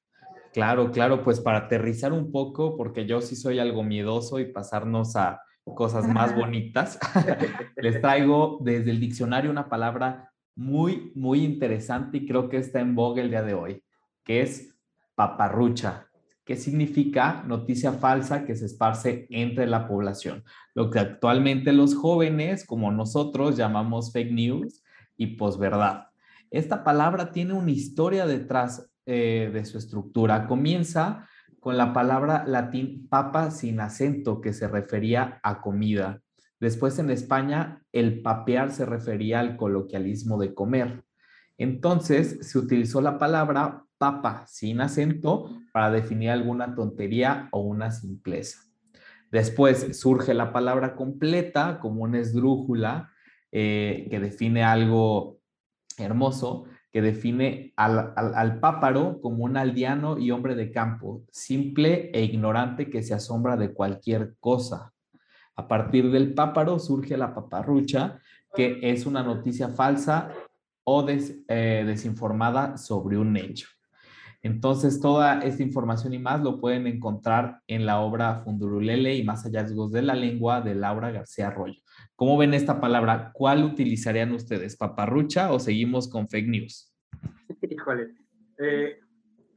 Claro, 0.58 0.90
claro, 0.90 1.24
pues 1.24 1.40
para 1.40 1.60
aterrizar 1.60 2.12
un 2.12 2.32
poco, 2.32 2.76
porque 2.78 3.06
yo 3.06 3.22
sí 3.22 3.36
soy 3.36 3.60
algo 3.60 3.84
miedoso 3.84 4.40
y 4.40 4.52
pasarnos 4.52 5.16
a 5.16 5.40
cosas 5.64 6.08
más 6.08 6.36
bonitas, 6.36 6.98
les 7.78 8.02
traigo 8.02 8.58
desde 8.64 8.90
el 8.90 9.00
diccionario 9.00 9.52
una 9.52 9.70
palabra 9.70 10.34
muy, 10.56 11.12
muy 11.14 11.46
interesante 11.46 12.18
y 12.18 12.26
creo 12.26 12.50
que 12.50 12.58
está 12.58 12.80
en 12.80 12.96
vogue 12.96 13.22
el 13.22 13.30
día 13.30 13.44
de 13.44 13.54
hoy, 13.54 13.84
que 14.24 14.42
es 14.42 14.76
paparrucha, 15.14 16.08
que 16.44 16.56
significa 16.56 17.44
noticia 17.46 17.92
falsa 17.92 18.44
que 18.44 18.56
se 18.56 18.66
esparce 18.66 19.28
entre 19.30 19.68
la 19.68 19.88
población, 19.88 20.44
lo 20.74 20.90
que 20.90 20.98
actualmente 20.98 21.72
los 21.72 21.94
jóvenes 21.94 22.66
como 22.66 22.92
nosotros 22.92 23.58
llamamos 23.58 24.12
fake 24.12 24.32
news 24.32 24.84
y 25.18 25.36
posverdad. 25.36 26.08
Esta 26.50 26.84
palabra 26.84 27.32
tiene 27.32 27.54
una 27.54 27.70
historia 27.70 28.26
detrás 28.26 28.90
eh, 29.10 29.50
de 29.54 29.64
su 29.64 29.78
estructura. 29.78 30.48
Comienza 30.48 31.30
con 31.62 31.78
la 31.78 31.94
palabra 31.94 32.44
latín 32.46 33.08
papa 33.08 33.52
sin 33.52 33.80
acento, 33.80 34.42
que 34.42 34.52
se 34.52 34.68
refería 34.68 35.40
a 35.44 35.62
comida. 35.62 36.20
Después 36.60 37.00
en 37.00 37.10
España, 37.10 37.82
el 37.94 38.22
papear 38.22 38.70
se 38.72 38.86
refería 38.86 39.40
al 39.40 39.56
coloquialismo 39.56 40.38
de 40.38 40.54
comer. 40.54 41.06
Entonces 41.58 42.38
se 42.42 42.60
utilizó 42.60 43.00
la 43.00 43.18
palabra 43.18 43.86
papa 43.98 44.44
sin 44.46 44.82
acento 44.82 45.50
para 45.72 45.90
definir 45.90 46.32
alguna 46.32 46.76
tontería 46.76 47.48
o 47.54 47.62
una 47.62 47.92
simpleza. 47.92 48.60
Después 49.32 49.98
surge 49.98 50.34
la 50.34 50.52
palabra 50.52 50.98
completa 50.98 51.80
como 51.80 52.04
una 52.04 52.20
esdrújula 52.20 53.14
eh, 53.54 54.08
que 54.10 54.20
define 54.20 54.66
algo 54.66 55.40
hermoso, 55.98 56.66
que 56.92 57.02
define 57.02 57.74
al, 57.76 58.14
al, 58.16 58.60
páparo 58.60 59.20
como 59.22 59.44
un 59.44 59.58
aldeano 59.58 60.18
y 60.18 60.32
hombre 60.32 60.56
de 60.56 60.72
campo, 60.72 61.24
simple 61.30 62.10
e 62.14 62.24
ignorante 62.24 62.90
que 62.90 63.04
se 63.04 63.14
asombra 63.14 63.58
de 63.58 63.74
cualquier 63.74 64.36
cosa. 64.40 64.94
A 65.56 65.68
partir 65.68 66.12
del 66.12 66.34
páparo 66.34 66.80
surge 66.80 67.18
la 67.18 67.34
paparrucha, 67.34 68.20
que 68.56 68.80
es 68.82 69.06
una 69.06 69.24
noticia 69.24 69.70
falsa 69.70 70.32
o 70.84 71.06
eh, 71.10 71.84
desinformada 71.86 72.78
sobre 72.78 73.18
un 73.18 73.36
hecho. 73.36 73.68
Entonces, 74.48 75.02
toda 75.02 75.42
esta 75.42 75.62
información 75.62 76.14
y 76.14 76.20
más 76.20 76.42
lo 76.42 76.62
pueden 76.62 76.88
encontrar 76.88 77.62
en 77.68 77.86
la 77.86 78.00
obra 78.00 78.44
Fundurulele 78.46 79.14
y 79.14 79.24
más 79.24 79.44
hallazgos 79.44 79.92
de 79.92 80.02
la 80.02 80.16
lengua 80.16 80.62
de 80.62 80.74
Laura 80.74 81.12
García 81.12 81.50
Arroyo. 81.50 81.82
¿Cómo 82.16 82.38
ven 82.38 82.54
esta 82.54 82.80
palabra? 82.80 83.32
¿Cuál 83.34 83.66
utilizarían 83.66 84.32
ustedes? 84.32 84.78
¿Paparrucha 84.78 85.52
o 85.52 85.60
seguimos 85.60 86.10
con 86.10 86.30
fake 86.30 86.48
news? 86.48 86.96
Híjole. 87.62 88.14
Eh, 88.58 89.02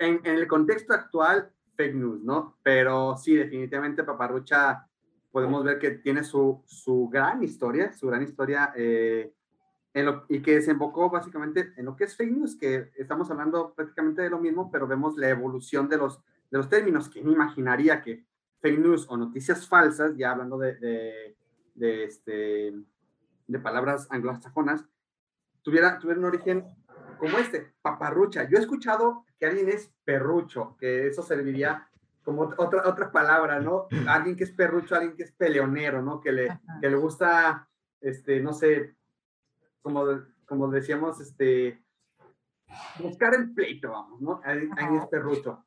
en, 0.00 0.26
el 0.26 0.48
contexto 0.48 0.92
actual, 0.92 1.52
fake 1.76 1.94
news, 1.94 2.24
¿no? 2.24 2.58
Pero 2.64 3.16
sí, 3.16 3.36
definitivamente 3.36 4.02
paparrucha 4.02 4.84
podemos 5.30 5.62
ver 5.62 5.78
que 5.78 5.92
tiene 5.98 6.24
su, 6.24 6.64
su 6.66 7.08
gran 7.08 7.44
historia, 7.44 7.92
su 7.92 8.08
gran 8.08 8.24
historia, 8.24 8.72
eh, 8.76 9.32
en 9.92 10.06
lo, 10.06 10.24
y 10.28 10.40
que 10.40 10.54
desembocó 10.54 11.10
básicamente 11.10 11.72
en 11.76 11.84
lo 11.86 11.96
que 11.96 12.04
es 12.04 12.16
fake 12.16 12.32
news, 12.32 12.56
que 12.56 12.90
estamos 12.96 13.30
hablando 13.30 13.74
prácticamente 13.74 14.22
de 14.22 14.30
lo 14.30 14.38
mismo, 14.38 14.70
pero 14.70 14.86
vemos 14.86 15.16
la 15.16 15.28
evolución 15.28 15.88
de 15.88 15.96
los, 15.96 16.20
de 16.50 16.58
los 16.58 16.68
términos. 16.68 17.08
¿Quién 17.08 17.28
imaginaría 17.28 18.02
que 18.02 18.24
fake 18.60 18.78
news 18.78 19.06
o 19.08 19.16
noticias 19.16 19.66
falsas, 19.66 20.16
ya 20.16 20.32
hablando 20.32 20.58
de, 20.58 20.74
de, 20.76 21.36
de, 21.74 22.04
este, 22.04 22.74
de 23.46 23.58
palabras 23.58 24.06
anglosajonas, 24.10 24.84
tuviera, 25.62 25.98
tuviera 25.98 26.20
un 26.20 26.26
origen 26.26 26.64
como 27.18 27.38
este, 27.38 27.72
paparrucha. 27.82 28.48
Yo 28.48 28.56
he 28.56 28.60
escuchado 28.60 29.24
que 29.38 29.46
alguien 29.46 29.68
es 29.68 29.90
perrucho, 30.04 30.76
que 30.78 31.06
eso 31.08 31.22
serviría 31.22 31.86
como 32.22 32.42
otra, 32.42 32.88
otra 32.88 33.10
palabra, 33.10 33.60
¿no? 33.60 33.88
Alguien 34.06 34.36
que 34.36 34.44
es 34.44 34.52
perrucho, 34.52 34.94
alguien 34.94 35.16
que 35.16 35.24
es 35.24 35.32
peleonero, 35.32 36.02
¿no? 36.02 36.20
Que 36.20 36.32
le, 36.32 36.60
que 36.80 36.90
le 36.90 36.96
gusta, 36.96 37.68
este, 38.00 38.40
no 38.40 38.52
sé, 38.52 38.94
como, 39.82 40.04
como 40.46 40.68
decíamos, 40.68 41.20
este, 41.20 41.82
buscar 42.98 43.34
el 43.34 43.52
pleito, 43.52 43.90
vamos, 43.90 44.20
¿no? 44.20 44.40
Alguien, 44.44 44.72
es 44.96 45.06
perrucho. 45.06 45.64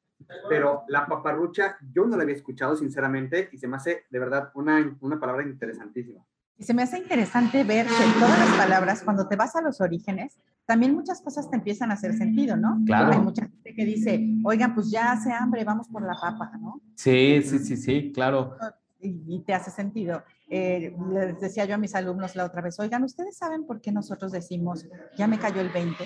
Pero 0.48 0.84
la 0.88 1.06
paparrucha, 1.06 1.78
yo 1.92 2.06
no 2.06 2.16
la 2.16 2.24
había 2.24 2.36
escuchado, 2.36 2.76
sinceramente, 2.76 3.50
y 3.52 3.58
se 3.58 3.68
me 3.68 3.76
hace, 3.76 4.06
de 4.10 4.20
verdad, 4.20 4.52
una, 4.54 4.98
una 5.02 5.20
palabra 5.20 5.44
interesantísima. 5.44 6.24
Y 6.58 6.64
se 6.64 6.74
me 6.74 6.84
hace 6.84 6.98
interesante 6.98 7.64
ver 7.64 7.88
que 7.88 8.20
todas 8.20 8.40
las 8.40 8.58
palabras, 8.58 9.02
cuando 9.04 9.28
te 9.28 9.36
vas 9.36 9.56
a 9.56 9.62
los 9.62 9.82
orígenes, 9.82 10.38
también 10.66 10.94
muchas 10.94 11.22
cosas 11.22 11.50
te 11.50 11.58
empiezan 11.58 11.92
a 11.92 11.96
hacer 11.96 12.14
sentido, 12.14 12.56
¿no? 12.56 12.80
Claro. 12.86 13.14
Hay 13.14 13.20
mucha 13.20 13.46
gente 13.48 13.74
que 13.74 13.86
dice, 13.86 14.26
oigan, 14.44 14.74
pues 14.74 14.90
ya 14.90 15.12
hace 15.12 15.32
hambre, 15.32 15.64
vamos 15.64 15.88
por 15.90 16.04
la 16.04 16.14
papa, 16.14 16.52
¿no? 16.60 16.80
Sí, 16.96 17.42
sí, 17.44 17.60
sí, 17.60 17.76
sí, 17.76 18.12
claro. 18.14 18.56
Y, 19.02 19.42
te 19.42 19.54
hace 19.54 19.72
sentido. 19.72 20.24
Eh, 20.56 20.96
les 21.12 21.40
decía 21.40 21.66
yo 21.66 21.74
a 21.74 21.80
mis 21.80 21.96
alumnos 21.96 22.36
la 22.36 22.46
otra 22.46 22.62
vez, 22.62 22.80
oigan, 22.80 23.04
¿ustedes 23.04 23.36
saben 23.36 23.66
por 23.66 23.82
qué 23.82 23.92
nosotros 23.92 24.32
decimos, 24.32 24.86
ya 25.18 25.26
me 25.26 25.40
cayó 25.40 25.62
el 25.62 25.70
20? 25.70 26.04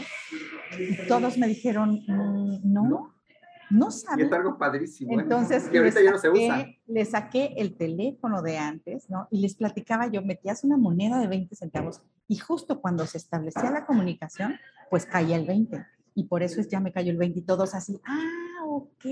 Y 0.80 1.06
todos 1.06 1.38
me 1.38 1.48
dijeron, 1.48 2.00
mm, 2.08 2.62
no, 2.64 3.14
no 3.70 3.92
saben. 3.92 4.24
Y 4.24 4.28
es 4.30 4.32
algo 4.32 4.58
padrísimo. 4.58 5.12
¿eh? 5.12 5.24
Entonces, 5.24 5.68
que 5.68 5.80
ahorita 5.80 6.02
ya 6.02 6.12
no 6.12 6.18
se 6.18 6.30
usa. 6.30 6.66
Le 6.86 7.04
saqué 7.04 7.56
el 7.58 7.76
teléfono 7.76 8.42
de 8.42 8.58
antes, 8.58 9.10
¿no? 9.10 9.28
Y 9.32 9.42
les 9.42 9.56
platicaba 9.56 10.08
yo, 10.08 10.22
metías 10.22 10.64
una 10.64 10.78
moneda 10.78 11.20
de 11.20 11.28
20 11.28 11.54
centavos 11.54 12.02
y 12.30 12.38
justo 12.38 12.80
cuando 12.80 13.06
se 13.06 13.18
establecía 13.18 13.70
la 13.70 13.86
comunicación, 13.86 14.56
pues 14.90 15.06
caía 15.06 15.36
el 15.36 15.46
20. 15.46 15.86
Y 16.16 16.24
por 16.24 16.42
eso 16.42 16.62
es 16.62 16.70
ya 16.70 16.80
me 16.80 16.94
cayó 16.94 17.12
el 17.12 17.18
20 17.18 17.40
y 17.40 17.42
todos 17.42 17.76
así, 17.76 18.00
ah, 18.06 18.47
ok. 18.76 19.06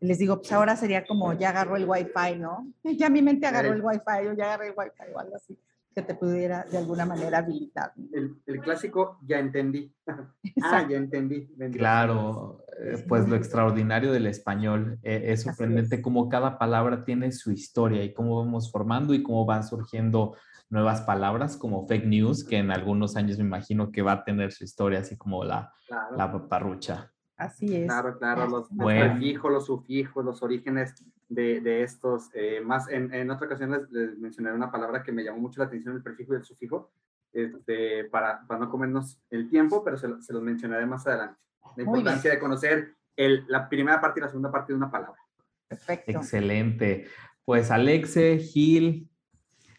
Les 0.00 0.18
digo, 0.18 0.38
pues 0.38 0.52
ahora 0.52 0.76
sería 0.76 1.04
como 1.06 1.32
ya 1.32 1.50
agarró 1.50 1.76
el 1.76 1.88
wifi, 1.88 2.38
¿no? 2.38 2.72
Ya 2.98 3.10
mi 3.10 3.22
mente 3.22 3.46
agarró 3.46 3.72
el 3.72 3.82
wifi 3.82 4.26
o 4.28 4.32
ya 4.34 4.44
agarré 4.44 4.68
el 4.68 4.74
wifi 4.76 5.12
o 5.14 5.18
algo 5.18 5.36
así 5.36 5.58
que 5.98 6.02
te 6.02 6.14
pudiera 6.14 6.64
de 6.64 6.78
alguna 6.78 7.04
manera 7.04 7.38
habilitar. 7.38 7.92
El, 8.12 8.36
el 8.46 8.60
clásico, 8.60 9.18
ya 9.26 9.40
entendí. 9.40 9.92
ah, 10.62 10.86
ya 10.88 10.96
entendí. 10.96 11.48
Claro, 11.72 12.64
eh, 12.80 13.04
pues 13.08 13.28
lo 13.28 13.34
extraordinario 13.34 14.12
del 14.12 14.26
español 14.26 14.98
eh, 15.02 15.24
es 15.26 15.42
sorprendente 15.42 16.00
cómo 16.00 16.28
cada 16.28 16.56
palabra 16.56 17.04
tiene 17.04 17.32
su 17.32 17.50
historia 17.50 18.04
y 18.04 18.12
cómo 18.12 18.36
vamos 18.36 18.70
formando 18.70 19.12
y 19.12 19.24
cómo 19.24 19.44
van 19.44 19.64
surgiendo 19.64 20.36
nuevas 20.70 21.00
palabras 21.00 21.56
como 21.56 21.86
fake 21.88 22.06
news, 22.06 22.44
que 22.44 22.58
en 22.58 22.70
algunos 22.70 23.16
años 23.16 23.38
me 23.38 23.44
imagino 23.44 23.90
que 23.90 24.02
va 24.02 24.12
a 24.12 24.24
tener 24.24 24.52
su 24.52 24.62
historia, 24.62 25.00
así 25.00 25.16
como 25.16 25.42
la, 25.42 25.72
la 26.16 26.48
parrucha. 26.48 27.10
Así 27.38 27.74
es. 27.74 27.86
Claro, 27.86 28.18
claro, 28.18 28.48
los, 28.48 28.68
prefijos, 28.68 29.52
los 29.52 29.66
sufijos, 29.66 30.24
los 30.24 30.42
orígenes 30.42 30.94
de, 31.28 31.60
de 31.60 31.84
estos. 31.84 32.30
Eh, 32.34 32.60
más 32.60 32.88
en, 32.88 33.14
en, 33.14 33.30
otra 33.30 33.46
ocasión 33.46 33.86
les, 33.90 34.18
mencionaré 34.18 34.56
una 34.56 34.72
palabra 34.72 35.04
que 35.04 35.12
me 35.12 35.22
llamó 35.22 35.38
mucho 35.38 35.60
la 35.60 35.66
atención, 35.66 35.94
el 35.94 36.02
prefijo 36.02 36.34
y 36.34 36.38
el 36.38 36.44
sufijo, 36.44 36.90
este, 37.32 38.04
para, 38.06 38.44
para 38.46 38.58
no 38.58 38.68
comernos 38.68 39.20
el 39.30 39.48
tiempo, 39.48 39.84
pero 39.84 39.96
se, 39.96 40.20
se 40.20 40.32
los 40.32 40.42
mencionaré 40.42 40.84
más 40.84 41.06
adelante. 41.06 41.38
La 41.76 41.84
importancia 41.84 42.32
de 42.32 42.40
conocer 42.40 42.96
el, 43.14 43.44
la 43.46 43.68
primera 43.68 44.00
parte 44.00 44.18
y 44.18 44.22
la 44.22 44.28
segunda 44.28 44.50
parte 44.50 44.72
de 44.72 44.76
una 44.76 44.90
palabra. 44.90 45.20
Perfecto. 45.68 46.10
Excelente. 46.10 47.06
Pues 47.44 47.70
Alexe, 47.70 48.38
Gil, 48.38 49.08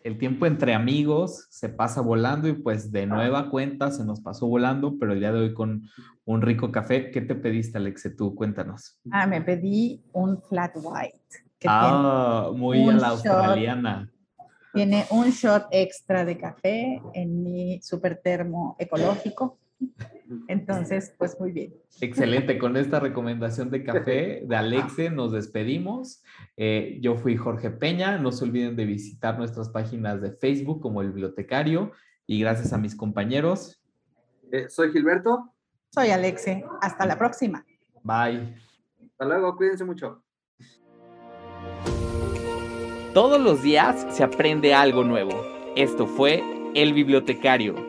el 0.03 0.17
tiempo 0.17 0.45
entre 0.45 0.73
amigos 0.73 1.47
se 1.49 1.69
pasa 1.69 2.01
volando 2.01 2.47
y 2.47 2.53
pues 2.53 2.91
de 2.91 3.05
nueva 3.05 3.49
cuenta 3.49 3.91
se 3.91 4.05
nos 4.05 4.21
pasó 4.21 4.47
volando, 4.47 4.97
pero 4.97 5.13
el 5.13 5.19
día 5.19 5.31
de 5.31 5.39
hoy 5.39 5.53
con 5.53 5.83
un 6.25 6.41
rico 6.41 6.71
café. 6.71 7.11
¿Qué 7.11 7.21
te 7.21 7.35
pediste, 7.35 7.77
Alexe? 7.77 8.11
Tú 8.11 8.33
cuéntanos. 8.33 8.97
Ah, 9.11 9.27
me 9.27 9.41
pedí 9.41 10.01
un 10.13 10.41
flat 10.41 10.75
white. 10.75 11.19
ah, 11.67 12.51
muy 12.55 12.87
a 12.87 12.93
la 12.93 13.07
australiana. 13.09 14.11
Tiene 14.73 15.05
un 15.09 15.31
shot 15.31 15.67
extra 15.71 16.23
de 16.23 16.37
café 16.37 17.01
en 17.13 17.43
mi 17.43 17.81
super 17.81 18.21
termo 18.23 18.75
ecológico 18.79 19.57
entonces, 20.47 21.13
pues 21.17 21.39
muy 21.39 21.51
bien. 21.51 21.73
Excelente, 22.01 22.57
con 22.57 22.77
esta 22.77 22.99
recomendación 22.99 23.69
de 23.69 23.83
café 23.83 24.43
de 24.45 24.55
Alexe 24.55 25.09
nos 25.09 25.31
despedimos. 25.31 26.23
Eh, 26.57 26.99
yo 27.01 27.15
fui 27.15 27.35
Jorge 27.37 27.69
Peña, 27.71 28.17
no 28.17 28.31
se 28.31 28.45
olviden 28.45 28.75
de 28.75 28.85
visitar 28.85 29.37
nuestras 29.37 29.69
páginas 29.69 30.21
de 30.21 30.31
Facebook 30.31 30.81
como 30.81 31.01
el 31.01 31.09
bibliotecario 31.09 31.91
y 32.25 32.39
gracias 32.39 32.73
a 32.73 32.77
mis 32.77 32.95
compañeros. 32.95 33.81
Eh, 34.51 34.69
soy 34.69 34.91
Gilberto. 34.91 35.53
Soy 35.91 36.09
Alexe, 36.09 36.63
hasta 36.81 37.05
la 37.05 37.17
próxima. 37.17 37.65
Bye. 38.03 38.55
Hasta 39.01 39.25
luego, 39.25 39.55
cuídense 39.55 39.83
mucho. 39.83 40.23
Todos 43.13 43.41
los 43.41 43.63
días 43.63 44.05
se 44.15 44.23
aprende 44.23 44.75
algo 44.75 45.03
nuevo. 45.03 45.31
Esto 45.75 46.05
fue 46.05 46.43
El 46.75 46.93
Bibliotecario 46.93 47.88